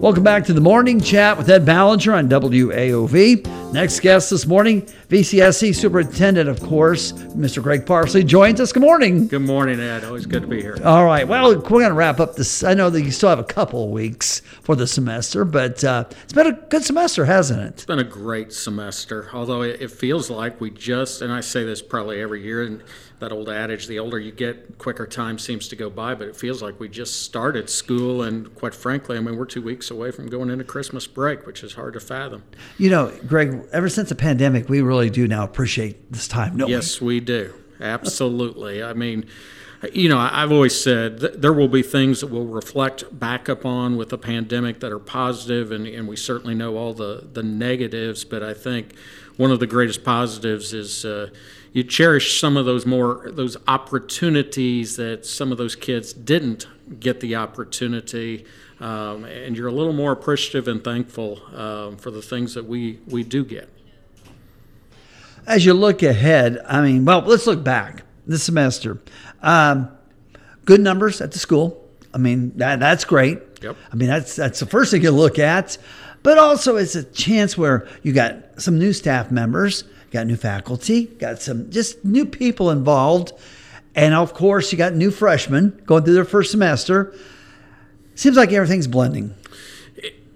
[0.00, 3.72] Welcome back to the morning chat with Ed Ballinger on WAOV.
[3.72, 7.60] Next guest this morning, VCSC Superintendent, of course, Mr.
[7.60, 8.70] Greg Parsley, joins us.
[8.70, 9.26] Good morning.
[9.26, 10.04] Good morning, Ed.
[10.04, 10.78] Always good to be here.
[10.84, 11.26] All right.
[11.26, 12.62] Well, we're going to wrap up this.
[12.62, 16.04] I know that you still have a couple of weeks for the semester, but uh,
[16.22, 17.68] it's been a good semester, hasn't it?
[17.70, 21.64] It's been a great semester, although it it feels like we just, and I say
[21.64, 22.80] this probably every year, and
[23.20, 26.36] that old adage, the older you get, quicker time seems to go by, but it
[26.36, 30.10] feels like we just started school, and quite frankly, I mean, we're two weeks away
[30.10, 32.42] from going into Christmas break, which is hard to fathom.
[32.78, 36.68] You know, Greg, ever since the pandemic, we really do now appreciate this time, don't
[36.68, 37.54] Yes, we do.
[37.80, 38.82] Absolutely.
[38.82, 39.26] I mean,
[39.92, 43.96] you know, I've always said th- there will be things that we'll reflect back upon
[43.96, 48.24] with the pandemic that are positive, and, and we certainly know all the, the negatives,
[48.24, 48.94] but I think
[49.38, 51.30] one of the greatest positives is uh,
[51.72, 56.66] you cherish some of those more those opportunities that some of those kids didn't
[56.98, 58.44] get the opportunity
[58.80, 62.98] um, and you're a little more appreciative and thankful um, for the things that we,
[63.06, 63.68] we do get
[65.50, 68.98] as you look ahead, I mean, well, let's look back this semester.
[69.42, 69.90] Um,
[70.64, 71.88] good numbers at the school.
[72.14, 73.40] I mean, that, that's great.
[73.60, 73.76] Yep.
[73.92, 75.76] I mean, that's that's the first thing you look at.
[76.22, 81.06] But also, it's a chance where you got some new staff members, got new faculty,
[81.06, 83.32] got some just new people involved,
[83.96, 87.12] and of course, you got new freshmen going through their first semester.
[88.14, 89.34] Seems like everything's blending.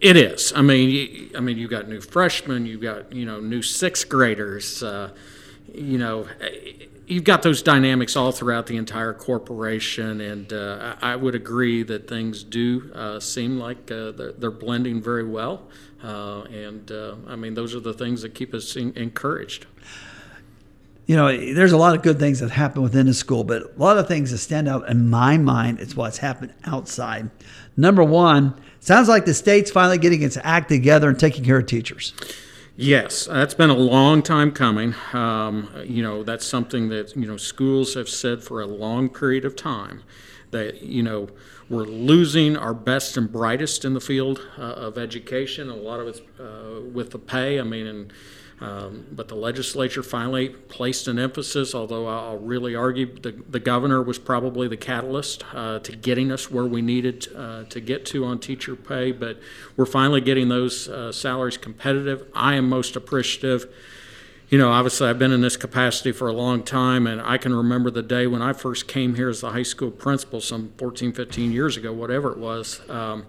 [0.04, 0.52] It is.
[0.54, 4.06] I mean, you, I mean, you got new freshmen, You've got you know new sixth
[4.06, 4.82] graders.
[4.82, 5.12] Uh,
[5.72, 6.28] you know,
[7.06, 11.82] you've got those dynamics all throughout the entire corporation, and uh, I, I would agree
[11.84, 15.68] that things do uh, seem like uh, they're, they're, blending very well.
[16.02, 19.64] Uh, and uh, I mean, those are the things that keep us in, encouraged.
[21.06, 23.78] You know, there's a lot of good things that happen within the school, but a
[23.78, 27.30] lot of things that stand out in my mind is what's happened outside.
[27.76, 31.66] Number one, sounds like the state's finally getting its act together and taking care of
[31.66, 32.14] teachers.
[32.76, 34.94] Yes, that's been a long time coming.
[35.12, 39.44] Um, you know, that's something that, you know, schools have said for a long period
[39.44, 40.02] of time
[40.50, 41.28] that, you know,
[41.68, 45.70] we're losing our best and brightest in the field uh, of education.
[45.70, 47.60] A lot of it's uh, with the pay.
[47.60, 48.12] I mean, and
[48.64, 54.02] um, but the legislature finally placed an emphasis, although I'll really argue the, the governor
[54.02, 58.24] was probably the catalyst uh, to getting us where we needed uh, to get to
[58.24, 59.12] on teacher pay.
[59.12, 59.38] But
[59.76, 62.26] we're finally getting those uh, salaries competitive.
[62.34, 63.66] I am most appreciative.
[64.48, 67.52] You know, obviously, I've been in this capacity for a long time, and I can
[67.54, 71.12] remember the day when I first came here as the high school principal some 14,
[71.12, 72.80] 15 years ago, whatever it was.
[72.88, 73.26] Um,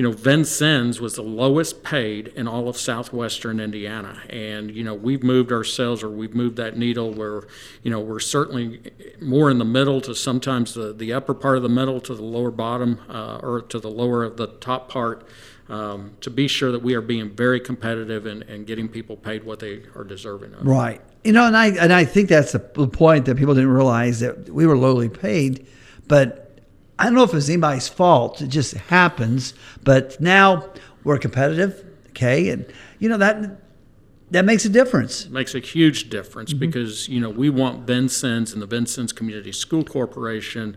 [0.00, 4.22] you know, Vincennes was the lowest paid in all of southwestern Indiana.
[4.30, 7.42] And, you know, we've moved ourselves or we've moved that needle where,
[7.82, 8.80] you know, we're certainly
[9.20, 12.22] more in the middle to sometimes the, the upper part of the middle to the
[12.22, 15.28] lower bottom uh, or to the lower of the top part.
[15.68, 19.44] Um, to be sure that we are being very competitive and, and getting people paid
[19.44, 20.66] what they are deserving of.
[20.66, 21.02] Right.
[21.24, 24.48] You know, and I and I think that's the point that people didn't realize that
[24.48, 25.68] we were lowly paid,
[26.08, 26.49] but
[27.00, 28.42] I don't know if it's anybody's fault.
[28.42, 29.54] It just happens.
[29.82, 30.68] But now
[31.02, 32.66] we're competitive, okay, and
[32.98, 33.58] you know that
[34.30, 35.26] that makes a difference.
[35.26, 36.60] It makes a huge difference mm-hmm.
[36.60, 40.76] because you know we want Vincennes and the Vincennes Community School Corporation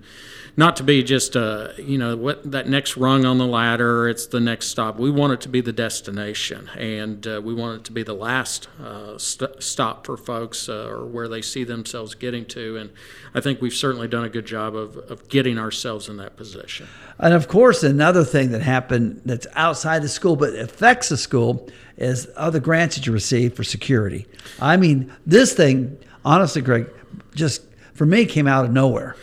[0.56, 4.08] not to be just a you know what that next rung on the ladder.
[4.08, 5.00] It's the next stop.
[5.00, 8.14] We want it to be the destination, and uh, we want it to be the
[8.14, 12.78] last uh, st- stop for folks uh, or where they see themselves getting to.
[12.78, 12.92] And
[13.34, 16.88] I think we've certainly done a good job of, of getting ourselves in that position.
[17.24, 21.70] And of course, another thing that happened that's outside the school but affects the school
[21.96, 24.28] is other grants that you receive for security.
[24.60, 26.90] I mean, this thing, honestly, Greg,
[27.34, 27.62] just
[27.94, 29.16] for me came out of nowhere.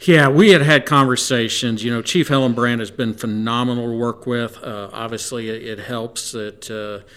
[0.00, 1.84] Yeah, we had had conversations.
[1.84, 4.60] You know, Chief Hillenbrand has been phenomenal to work with.
[4.60, 7.08] Uh, obviously, it, it, helps that, uh,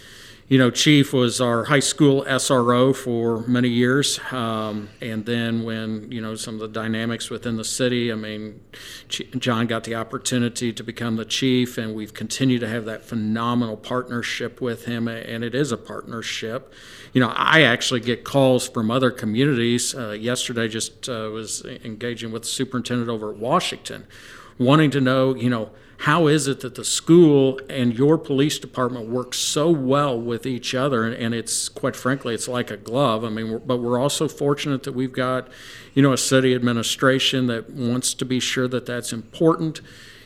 [0.52, 4.20] you know, Chief was our high school SRO for many years.
[4.32, 8.60] Um, and then when, you know, some of the dynamics within the city, I mean,
[9.08, 13.78] John got the opportunity to become the chief, and we've continued to have that phenomenal
[13.78, 15.08] partnership with him.
[15.08, 16.74] And it is a partnership
[17.14, 19.94] you know, I actually get calls from other communities.
[19.94, 24.08] Uh, yesterday, just uh, was engaging with the superintendent over at Washington,
[24.58, 29.08] wanting to know, you know, how is it that the school and your police department
[29.08, 31.06] work so well with each other?
[31.06, 33.24] And, and it's quite frankly, it's like a glove.
[33.24, 35.48] I mean, we're, but we're also fortunate that we've got,
[35.94, 39.82] you know, a city administration that wants to be sure that that's important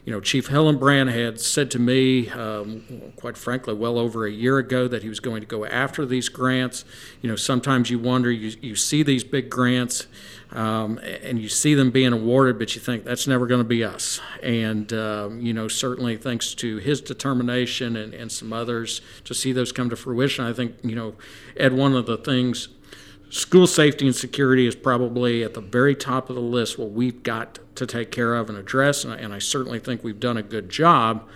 [0.05, 4.59] you know, Chief Hillenbrand had said to me, um, quite frankly, well over a year
[4.59, 6.85] ago, that he was going to go after these grants.
[7.23, 10.05] You know, sometimes you wonder, you, you see these big grants
[10.51, 13.83] um, and you see them being awarded, but you think that's never going to be
[13.83, 14.21] us.
[14.43, 19.53] And, um, you know, certainly thanks to his determination and, and some others to see
[19.53, 21.15] those come to fruition, I think, you know,
[21.57, 22.67] Ed, one of the things
[23.29, 27.23] school safety and security is probably at the very top of the list what we've
[27.23, 30.38] got to take care of and address and I, and I, certainly think we've done
[30.38, 31.27] a good job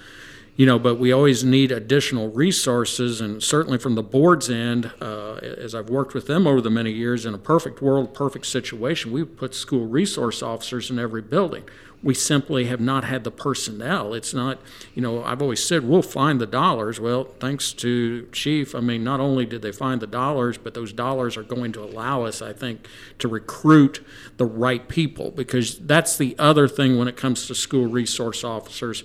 [0.55, 5.35] you know but we always need additional resources and certainly from the board's end uh,
[5.35, 9.11] as i've worked with them over the many years in a perfect world perfect situation
[9.11, 11.63] we put school resource officers in every building
[12.01, 14.13] we simply have not had the personnel.
[14.13, 14.59] It's not,
[14.95, 16.99] you know, I've always said we'll find the dollars.
[16.99, 20.93] Well, thanks to Chief, I mean, not only did they find the dollars, but those
[20.93, 22.87] dollars are going to allow us, I think,
[23.19, 24.05] to recruit
[24.37, 29.03] the right people because that's the other thing when it comes to school resource officers.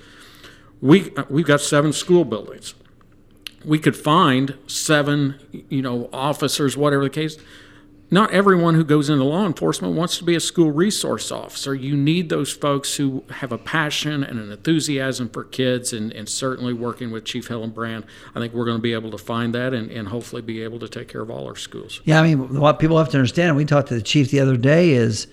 [0.80, 2.74] We, we've got seven school buildings.
[3.64, 7.38] We could find seven, you know, officers, whatever the case
[8.14, 11.74] not everyone who goes into law enforcement wants to be a school resource officer.
[11.74, 16.28] You need those folks who have a passion and an enthusiasm for kids, and, and
[16.28, 19.74] certainly working with Chief Hillenbrand, I think we're going to be able to find that
[19.74, 22.00] and, and hopefully be able to take care of all our schools.
[22.04, 24.56] Yeah, I mean, what people have to understand, we talked to the chief the other
[24.56, 25.26] day, is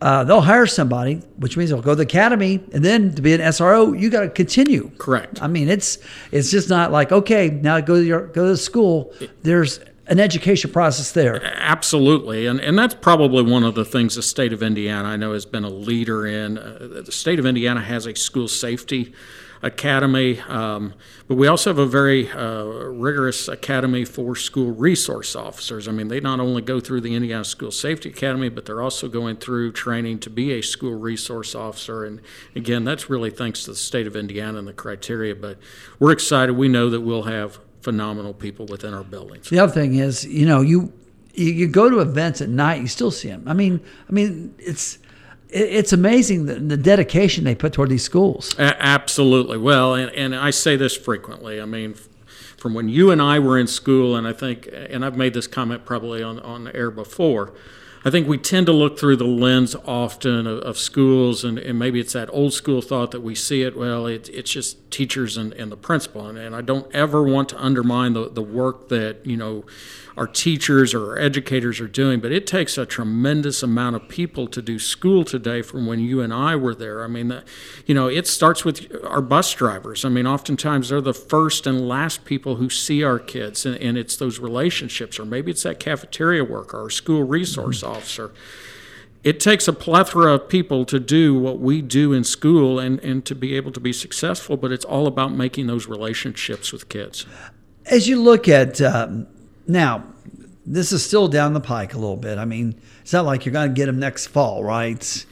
[0.00, 3.34] uh, they'll hire somebody, which means they'll go to the academy, and then to be
[3.34, 4.90] an SRO, you got to continue.
[4.98, 5.42] Correct.
[5.42, 5.98] I mean, it's
[6.32, 9.12] it's just not like okay, now go to your go to school.
[9.42, 9.78] There's
[10.10, 11.42] an education process there.
[11.42, 15.32] Absolutely, and and that's probably one of the things the state of Indiana I know
[15.32, 16.58] has been a leader in.
[16.58, 19.14] Uh, the state of Indiana has a school safety
[19.62, 20.94] academy, um,
[21.28, 25.86] but we also have a very uh, rigorous academy for school resource officers.
[25.86, 29.06] I mean, they not only go through the Indiana School Safety Academy, but they're also
[29.06, 32.04] going through training to be a school resource officer.
[32.04, 32.20] And
[32.56, 35.34] again, that's really thanks to the state of Indiana and the criteria.
[35.34, 35.58] But
[35.98, 36.54] we're excited.
[36.54, 39.48] We know that we'll have phenomenal people within our buildings.
[39.48, 40.92] The other thing is, you know, you
[41.34, 43.44] you, go to events at night, you still see them.
[43.46, 44.98] I mean, I mean, it's
[45.48, 48.54] it's amazing the, the dedication they put toward these schools.
[48.58, 49.58] A- absolutely.
[49.58, 51.60] Well, and, and I say this frequently.
[51.60, 51.94] I mean,
[52.56, 55.46] from when you and I were in school, and I think, and I've made this
[55.48, 57.52] comment probably on, on air before,
[58.02, 61.78] I think we tend to look through the lens often of, of schools, and, and
[61.78, 65.36] maybe it's that old school thought that we see it, well, it, it's just teachers
[65.36, 66.26] and, and the principal.
[66.26, 69.64] And, and I don't ever want to undermine the, the work that, you know,
[70.16, 74.46] our teachers or our educators are doing, but it takes a tremendous amount of people
[74.48, 77.04] to do school today from when you and I were there.
[77.04, 77.44] I mean, the,
[77.86, 80.04] you know, it starts with our bus drivers.
[80.04, 83.96] I mean, oftentimes they're the first and last people who see our kids, and, and
[83.96, 88.32] it's those relationships, or maybe it's that cafeteria worker or school resource officer.
[89.22, 93.24] It takes a plethora of people to do what we do in school and, and
[93.26, 97.26] to be able to be successful, but it's all about making those relationships with kids.
[97.84, 99.26] As you look at um,
[99.66, 100.04] now,
[100.64, 102.38] this is still down the pike a little bit.
[102.38, 105.26] I mean, it's not like you're going to get them next fall, right?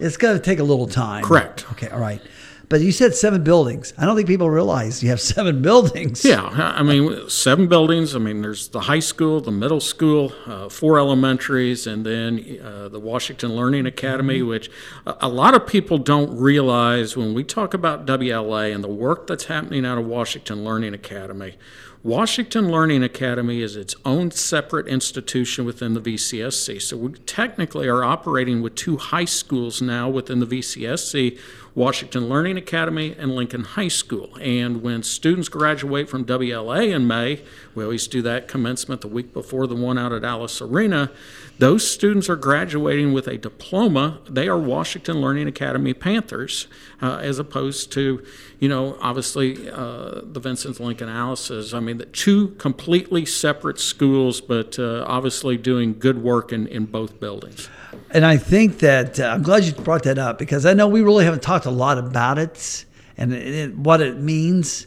[0.00, 1.22] It's going to take a little time.
[1.22, 1.70] Correct.
[1.72, 2.22] Okay, all right.
[2.68, 3.94] But you said seven buildings.
[3.96, 6.24] I don't think people realize you have seven buildings.
[6.24, 8.14] Yeah, I mean, seven buildings.
[8.14, 12.88] I mean, there's the high school, the middle school, uh, four elementaries, and then uh,
[12.88, 14.70] the Washington Learning Academy, which
[15.06, 19.26] a, a lot of people don't realize when we talk about WLA and the work
[19.26, 21.56] that's happening out of Washington Learning Academy.
[22.04, 26.80] Washington Learning Academy is its own separate institution within the VCSC.
[26.80, 31.36] So we technically are operating with two high schools now within the VCSC
[31.74, 34.30] Washington Learning Academy and Lincoln High School.
[34.40, 37.42] And when students graduate from WLA in May,
[37.74, 41.10] we always do that commencement the week before the one out at Alice Arena.
[41.58, 44.20] Those students are graduating with a diploma.
[44.30, 46.68] They are Washington Learning Academy Panthers,
[47.02, 48.24] uh, as opposed to,
[48.60, 51.74] you know, obviously uh, the Vincennes Lincoln Alice's.
[51.74, 56.84] I mean, the two completely separate schools, but uh, obviously doing good work in, in
[56.84, 57.68] both buildings.
[58.12, 61.02] And I think that uh, I'm glad you brought that up because I know we
[61.02, 62.84] really haven't talked a lot about it
[63.16, 64.86] and it, what it means.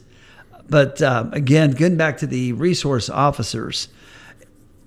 [0.70, 3.88] But uh, again, getting back to the resource officers,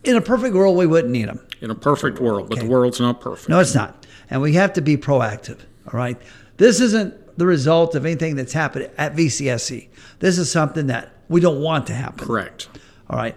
[0.05, 1.39] in a perfect world, we wouldn't need them.
[1.61, 2.67] In a perfect world, but Okay.
[2.67, 3.49] the world's not perfect.
[3.49, 4.05] No, it's not.
[4.29, 5.59] And we have to be proactive.
[5.91, 6.17] All right.
[6.57, 9.87] This isn't the result of anything that's happened at VCSC.
[10.19, 12.25] This is something that we don't want to happen.
[12.25, 12.67] Correct.
[13.09, 13.35] All right.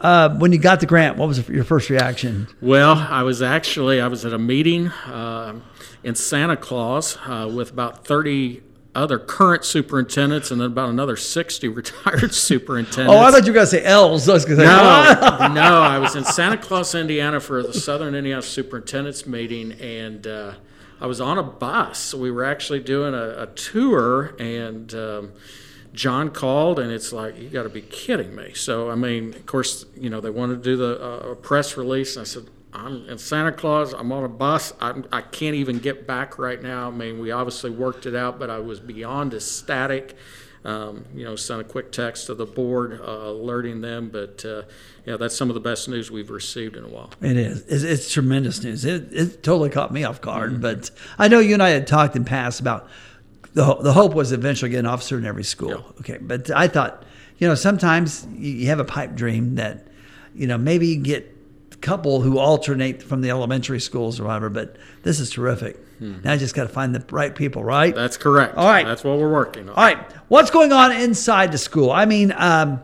[0.00, 2.46] Uh, when you got the grant, what was your first reaction?
[2.60, 5.54] Well, I was actually I was at a meeting uh,
[6.04, 8.62] in Santa Claus uh, with about thirty
[8.94, 13.12] other current superintendents and then about another sixty retired superintendents.
[13.12, 14.28] Oh, I thought you were going to say L's.
[14.28, 17.74] I was going to say, no, no, I was in Santa Claus, Indiana for the
[17.74, 20.54] Southern Indiana Superintendents meeting, and uh,
[21.00, 22.14] I was on a bus.
[22.14, 25.32] We were actually doing a, a tour, and um,
[25.92, 28.52] John called, and it's like, you got to be kidding me.
[28.54, 32.16] So, I mean, of course, you know, they wanted to do the uh, press release,
[32.16, 33.92] and I said, I'm in Santa Claus.
[33.94, 34.74] I'm on a bus.
[34.80, 36.88] I'm, I can't even get back right now.
[36.88, 40.16] I mean, we obviously worked it out, but I was beyond ecstatic.
[40.64, 44.10] Um, you know, sent a quick text to the board uh, alerting them.
[44.10, 44.62] But uh,
[45.06, 47.10] yeah, that's some of the best news we've received in a while.
[47.22, 47.64] It is.
[47.66, 48.84] It's, it's tremendous news.
[48.84, 50.60] It, it totally caught me off guard.
[50.60, 52.88] But I know you and I had talked in past about
[53.54, 55.70] the, the hope was eventually get an officer in every school.
[55.70, 56.00] Yeah.
[56.00, 56.18] Okay.
[56.20, 57.04] But I thought,
[57.38, 59.86] you know, sometimes you have a pipe dream that,
[60.34, 61.37] you know, maybe you get
[61.80, 64.48] couple who alternate from the elementary schools or whatever.
[64.48, 65.78] But this is terrific.
[66.00, 67.92] Now I just got to find the right people, right?
[67.92, 68.56] That's correct.
[68.56, 68.86] All right.
[68.86, 69.74] That's what we're working on.
[69.74, 69.98] All right.
[70.28, 71.90] What's going on inside the school?
[71.90, 72.80] I mean, um,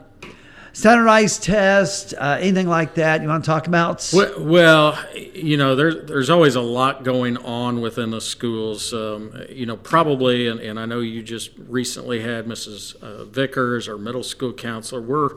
[0.72, 4.10] standardized test, uh, anything like that you want to talk about?
[4.12, 8.92] Well, well, you know, there, there's always a lot going on within the schools.
[8.92, 12.96] Um, you know, probably, and, and I know you just recently had Mrs.
[12.96, 15.00] Uh, Vickers, our middle school counselor.
[15.00, 15.30] We're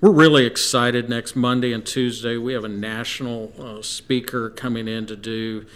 [0.00, 2.36] we're really excited next Monday and Tuesday.
[2.36, 5.66] We have a national uh, speaker coming in to do,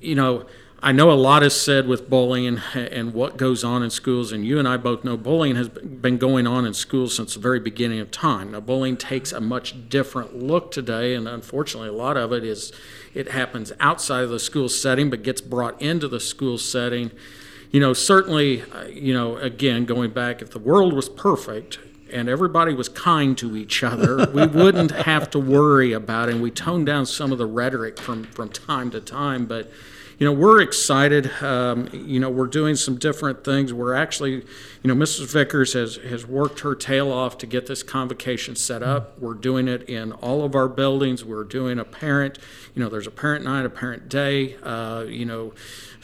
[0.00, 0.46] you know,
[0.82, 4.44] I know a lot is said with bullying and what goes on in schools, and
[4.44, 7.58] you and I both know bullying has been going on in schools since the very
[7.58, 8.52] beginning of time.
[8.52, 12.72] Now, bullying takes a much different look today, and unfortunately, a lot of it is
[13.14, 17.10] it happens outside of the school setting but gets brought into the school setting.
[17.70, 21.78] You know, certainly, uh, you know, again, going back, if the world was perfect,
[22.12, 26.34] and everybody was kind to each other, we wouldn't have to worry about it.
[26.34, 29.46] And we toned down some of the rhetoric from, from time to time.
[29.46, 29.70] But
[30.18, 31.30] you know, we're excited.
[31.42, 33.74] Um, you know, we're doing some different things.
[33.74, 34.44] We're actually, you
[34.84, 35.30] know, Mrs.
[35.30, 39.18] Vickers has, has worked her tail off to get this convocation set up.
[39.18, 41.22] We're doing it in all of our buildings.
[41.22, 42.38] We're doing a parent,
[42.74, 45.52] you know, there's a parent night, a parent day, uh, you know,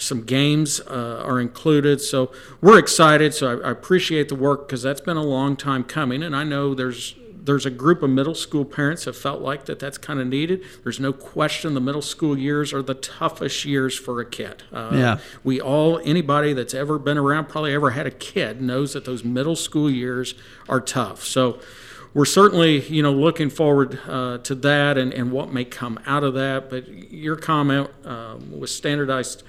[0.02, 2.00] some games uh, are included.
[2.00, 3.34] So we're excited.
[3.34, 6.22] So I, I appreciate the work because that's been a long time coming.
[6.22, 9.78] And I know there's there's a group of middle school parents that felt like that
[9.78, 10.62] that's kind of needed.
[10.84, 14.62] There's no question the middle school years are the toughest years for a kid.
[14.72, 15.18] Uh, yeah.
[15.42, 19.24] We all, anybody that's ever been around, probably ever had a kid, knows that those
[19.24, 20.34] middle school years
[20.68, 21.24] are tough.
[21.24, 21.58] So
[22.14, 26.22] we're certainly, you know, looking forward uh, to that and, and what may come out
[26.22, 26.70] of that.
[26.70, 29.42] But your comment um, was standardized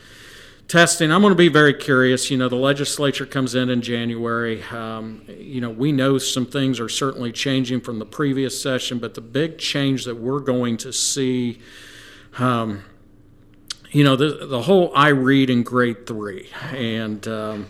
[0.68, 1.11] testing.
[1.11, 2.32] I'm going to be very curious.
[2.32, 4.64] You know, the legislature comes in in January.
[4.64, 9.14] Um, you know, we know some things are certainly changing from the previous session, but
[9.14, 11.59] the big change that we're going to see,
[12.39, 12.84] um,
[13.91, 16.49] you know, the, the whole IREAD in grade three.
[16.72, 17.68] And, um,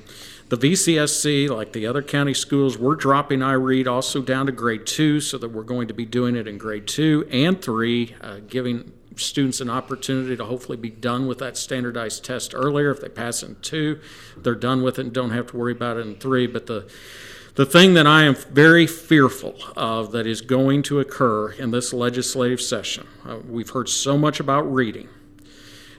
[0.49, 5.19] the VCSC, like the other county schools, we're dropping IREAD also down to grade two
[5.19, 8.91] so that we're going to be doing it in grade two and three, uh, giving
[9.17, 12.91] students an opportunity to hopefully be done with that standardized test earlier.
[12.91, 13.99] If they pass in two,
[14.37, 16.47] they're done with it and don't have to worry about it in three.
[16.47, 16.87] But the
[17.55, 21.93] the thing that I am very fearful of that is going to occur in this
[21.93, 25.07] legislative session, uh, we've heard so much about reading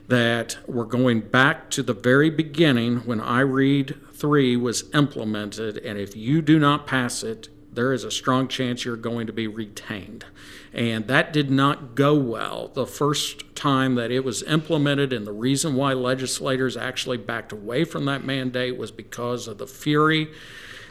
[0.09, 6.17] that we're going back to the very beginning when IREAD 3 was implemented, and if
[6.17, 10.25] you do not pass it, there is a strong chance you're going to be retained.
[10.73, 15.13] And that did not go well the first time that it was implemented.
[15.13, 19.67] And the reason why legislators actually backed away from that mandate was because of the
[19.67, 20.31] fury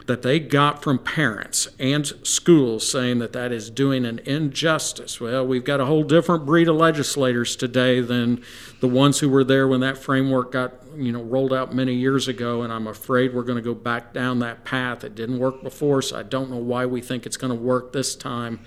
[0.06, 5.22] that they got from parents and schools saying that that is doing an injustice.
[5.22, 8.44] Well, we've got a whole different breed of legislators today than
[8.80, 12.28] the ones who were there when that framework got you know rolled out many years
[12.28, 15.64] ago and i'm afraid we're going to go back down that path it didn't work
[15.64, 18.60] before so i don't know why we think it's going to work this time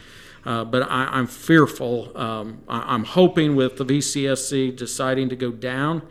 [0.45, 5.53] uh, but I, am fearful um, I, i'm hoping with the vcsc deciding to go
[5.53, 6.03] down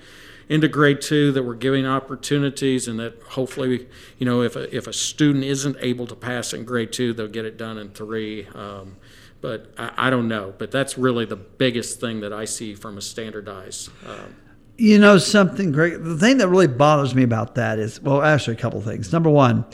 [0.48, 3.88] into grade two that we're giving opportunities and that hopefully
[4.18, 7.28] you know if a, if a student isn't able to pass in grade two they'll
[7.28, 8.96] get it done in three um,
[9.42, 12.98] but I, I, don't know but that's really the biggest thing that i see from
[12.98, 14.36] a standardized um,
[14.78, 16.04] you know something great.
[16.04, 19.12] The thing that really bothers me about that is, well, actually, a couple things.
[19.12, 19.66] Number one,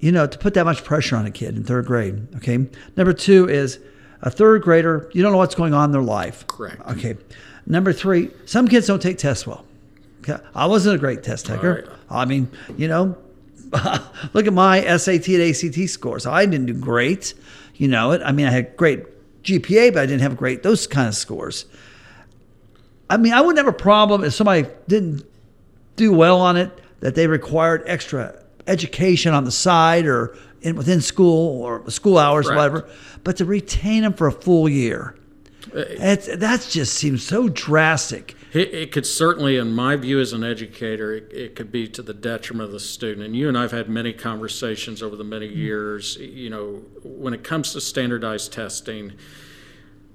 [0.00, 2.34] you know, to put that much pressure on a kid in third grade.
[2.36, 2.66] Okay.
[2.96, 3.78] Number two is
[4.22, 5.10] a third grader.
[5.12, 6.46] You don't know what's going on in their life.
[6.46, 6.80] Correct.
[6.88, 7.16] Okay.
[7.66, 9.64] Number three, some kids don't take tests well.
[10.54, 11.86] I wasn't a great test taker.
[11.88, 11.98] Right.
[12.10, 13.16] I mean, you know,
[14.32, 16.26] look at my SAT and ACT scores.
[16.26, 17.34] I didn't do great.
[17.74, 18.22] You know it.
[18.24, 19.04] I mean, I had great
[19.42, 21.66] GPA, but I didn't have great those kind of scores.
[23.10, 25.24] I mean, I wouldn't have a problem if somebody didn't
[25.96, 28.34] do well on it, that they required extra
[28.66, 32.88] education on the side or in, within school or school hours or whatever.
[33.24, 35.16] But to retain them for a full year,
[35.72, 38.34] that just seems so drastic.
[38.52, 42.02] It, it, could certainly, in my view as an educator, it, it, could be to
[42.02, 43.26] the detriment of the student.
[43.26, 45.58] And you and I have had many conversations over the many mm-hmm.
[45.58, 46.16] years.
[46.16, 49.12] You know, when it comes to standardized testing,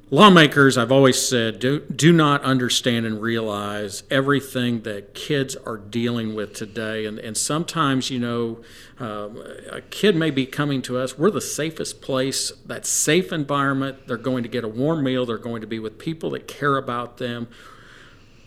[0.09, 6.33] lawmakers, I've always said, do, do not understand and realize everything that kids are dealing
[6.33, 7.05] with today.
[7.05, 8.61] And, and sometimes, you know,
[8.99, 11.17] um, a kid may be coming to us.
[11.19, 14.07] We're the safest place, that safe environment.
[14.07, 16.77] They're going to get a warm meal, they're going to be with people that care
[16.77, 17.47] about them.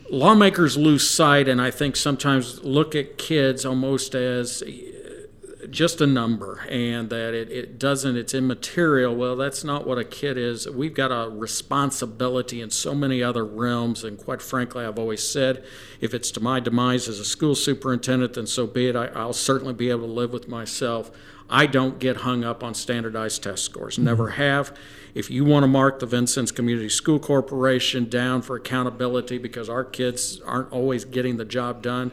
[0.09, 4.87] Lawmakers lose sight, and I think sometimes look at kids almost as eh,
[5.69, 9.15] just a number and that it, it doesn't, it's immaterial.
[9.15, 10.67] Well, that's not what a kid is.
[10.69, 14.03] We've got a responsibility in so many other realms.
[14.03, 15.63] And quite frankly, I've always said
[15.99, 18.95] if it's to my demise as a school superintendent, then so be it.
[18.95, 21.11] I, I'll certainly be able to live with myself.
[21.49, 24.05] I don't get hung up on standardized test scores, mm-hmm.
[24.05, 24.75] never have.
[25.13, 29.83] If you want to mark the Vincennes Community School Corporation down for accountability because our
[29.83, 32.11] kids aren't always getting the job done,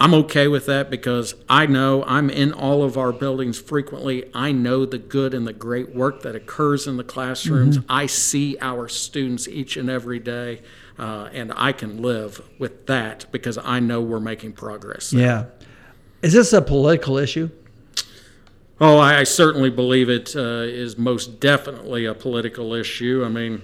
[0.00, 4.28] I'm okay with that because I know I'm in all of our buildings frequently.
[4.34, 7.78] I know the good and the great work that occurs in the classrooms.
[7.88, 10.62] I see our students each and every day,
[10.98, 15.12] uh, and I can live with that because I know we're making progress.
[15.12, 15.46] Yeah.
[16.22, 17.50] Is this a political issue?
[18.86, 23.22] Oh, I, I certainly believe it uh, is most definitely a political issue.
[23.24, 23.62] I mean,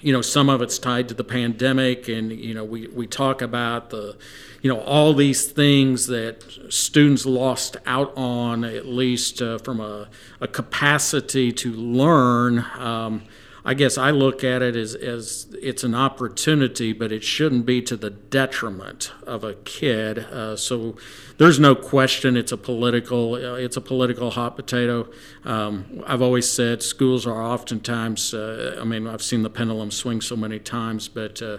[0.00, 3.42] you know, some of it's tied to the pandemic, and you know, we we talk
[3.42, 4.16] about the,
[4.62, 10.08] you know, all these things that students lost out on, at least uh, from a,
[10.40, 12.64] a capacity to learn.
[12.78, 13.24] Um,
[13.68, 17.82] I guess I look at it as, as it's an opportunity, but it shouldn't be
[17.82, 20.20] to the detriment of a kid.
[20.20, 20.96] Uh, so
[21.36, 25.10] there's no question it's a political uh, it's a political hot potato.
[25.44, 28.32] Um, I've always said schools are oftentimes.
[28.32, 31.58] Uh, I mean, I've seen the pendulum swing so many times, but uh,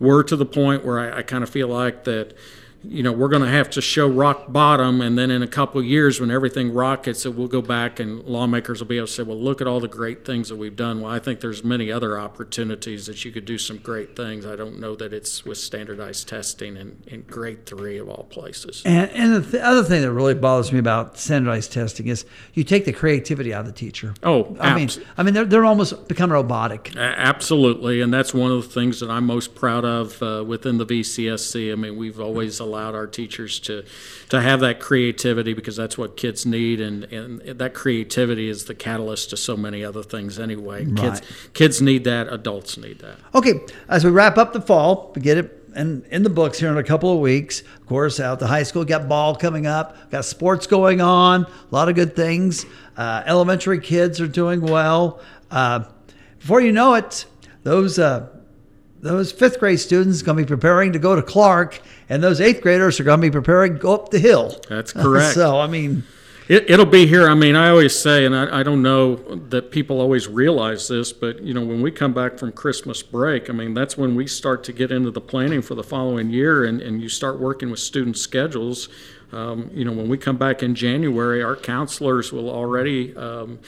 [0.00, 2.34] we're to the point where I, I kind of feel like that
[2.84, 5.80] you know, we're going to have to show rock bottom, and then in a couple
[5.80, 9.22] of years, when everything rockets, we'll go back and lawmakers will be able to say,
[9.22, 11.92] "Well, look at all the great things that we've done." Well, I think there's many
[11.92, 14.44] other opportunities that you could do some great things.
[14.44, 18.82] I don't know that it's with standardized testing in, in grade three of all places.
[18.84, 22.24] And, and the th- other thing that really bothers me about standardized testing is
[22.54, 24.14] you take the creativity out of the teacher.
[24.22, 26.96] Oh, I mean, I mean, they're, they're almost become robotic.
[26.96, 30.86] Absolutely, and that's one of the things that I'm most proud of uh, within the
[30.86, 31.72] VCSC.
[31.72, 33.84] I mean, we've always allowed our teachers to
[34.28, 38.74] to have that creativity because that's what kids need, and, and that creativity is the
[38.74, 40.84] catalyst to so many other things anyway.
[40.84, 41.22] Kids Right.
[41.54, 43.16] kids need that, adults need that.
[43.34, 46.70] Okay, as we wrap up the fall, we get it in, in the books here
[46.70, 47.60] in a couple of weeks.
[47.60, 51.48] Of course, out the high school, got ball coming up, got sports going on, a
[51.70, 52.66] lot of good things.
[52.96, 55.20] Uh, elementary kids are doing well.
[55.50, 55.84] Uh,
[56.38, 57.24] before you know it,
[57.62, 58.28] those uh,
[59.02, 62.40] those fifth grade students are going to be preparing to go to Clark, and those
[62.40, 64.58] eighth graders are going to be preparing to go up the hill.
[64.68, 65.34] That's correct.
[65.34, 66.04] so, I mean,
[66.48, 67.28] It, it'll be here.
[67.28, 71.12] I mean, I always say, and I, I don't know that people always realize this,
[71.12, 74.26] but you know, when we come back from Christmas break, I mean, that's when we
[74.26, 77.70] start to get into the planning for the following year, and, and you start working
[77.70, 78.88] with student schedules.
[79.32, 83.58] Um, you know, when we come back in January, our counselors will already um,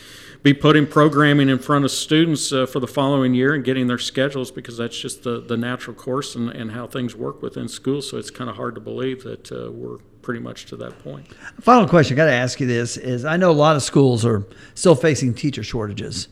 [0.42, 3.98] be putting programming in front of students uh, for the following year and getting their
[3.98, 8.10] schedules because that's just the, the natural course and, and how things work within schools.
[8.10, 11.26] So it's kind of hard to believe that uh, we're pretty much to that point.
[11.60, 14.24] Final question, I got to ask you this: is I know a lot of schools
[14.24, 16.28] are still facing teacher shortages.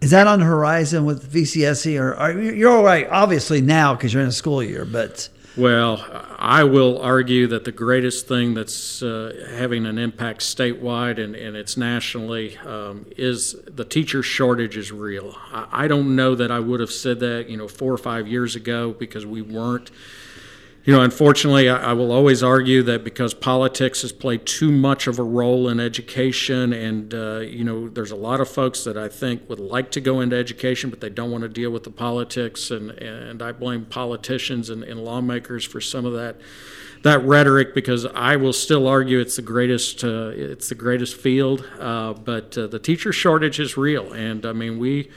[0.00, 3.06] Is that on the horizon with VCSC, or are you're all right?
[3.10, 6.06] Obviously now because you're in a school year, but Well,
[6.38, 11.56] I will argue that the greatest thing that's uh, having an impact statewide and, and
[11.56, 15.36] it's nationally um, is the teacher shortage is real.
[15.52, 18.28] I, I don't know that I would have said that, you know, four or five
[18.28, 19.90] years ago because we weren't.
[20.82, 25.06] You know, unfortunately, I, I will always argue that because politics has played too much
[25.06, 28.96] of a role in education, and uh, you know, there's a lot of folks that
[28.96, 31.84] I think would like to go into education, but they don't want to deal with
[31.84, 36.40] the politics, and and I blame politicians and, and lawmakers for some of that
[37.02, 41.62] that rhetoric because I will still argue it's the greatest uh, it's the greatest field,
[41.78, 45.10] uh, but uh, the teacher shortage is real, and I mean we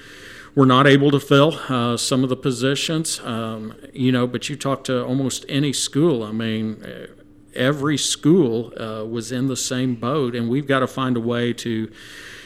[0.55, 4.27] we're not able to fill uh, some of the positions, um, you know.
[4.27, 6.23] But you talk to almost any school.
[6.23, 7.07] I mean, eh,
[7.55, 11.53] every school uh, was in the same boat, and we've got to find a way
[11.53, 11.91] to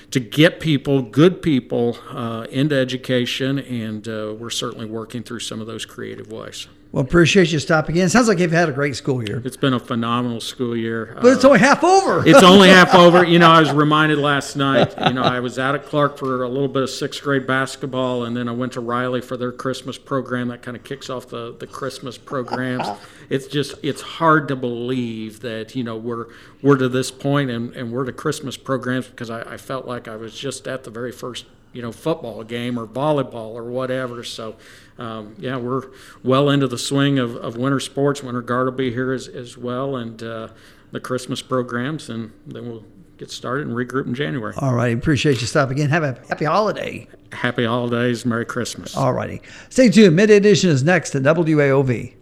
[0.10, 5.60] to get people, good people, uh, into education, and uh, we're certainly working through some
[5.60, 6.68] of those creative ways.
[6.92, 8.10] Well, appreciate you stopping in.
[8.10, 11.18] Sounds like you've had a great school year, It's been a phenomenal school year.
[11.22, 12.28] but it's uh, only half over.
[12.28, 13.24] It's only half over.
[13.26, 16.44] You know, I was reminded last night, you know, I was out at Clark for
[16.44, 19.52] a little bit of sixth grade basketball, and then I went to Riley for their
[19.52, 20.48] Christmas program.
[20.48, 22.88] That kind of kicks off the, the Christmas programs.
[23.30, 26.28] It's just, it's hard to believe that, you know, we're,
[26.62, 30.08] we're to this point and, and we're to Christmas programs because I, I felt like
[30.08, 34.24] I was just at the very first, you know, football game or volleyball or whatever.
[34.24, 34.55] So,
[34.97, 35.89] um, yeah, we're
[36.24, 38.24] well into the swing of, of winter sports.
[38.24, 40.49] Winter Guard will be here as, as well, and uh,
[40.91, 42.86] the Christmas programs, and then we'll
[43.18, 44.53] get started and regroup in January.
[44.57, 45.89] All right, appreciate you stopping in.
[45.89, 47.07] Have a happy holiday.
[47.32, 48.95] Happy holidays, Merry Christmas.
[48.95, 50.15] All righty, stay tuned.
[50.15, 52.13] Mid edition is next to WAOV.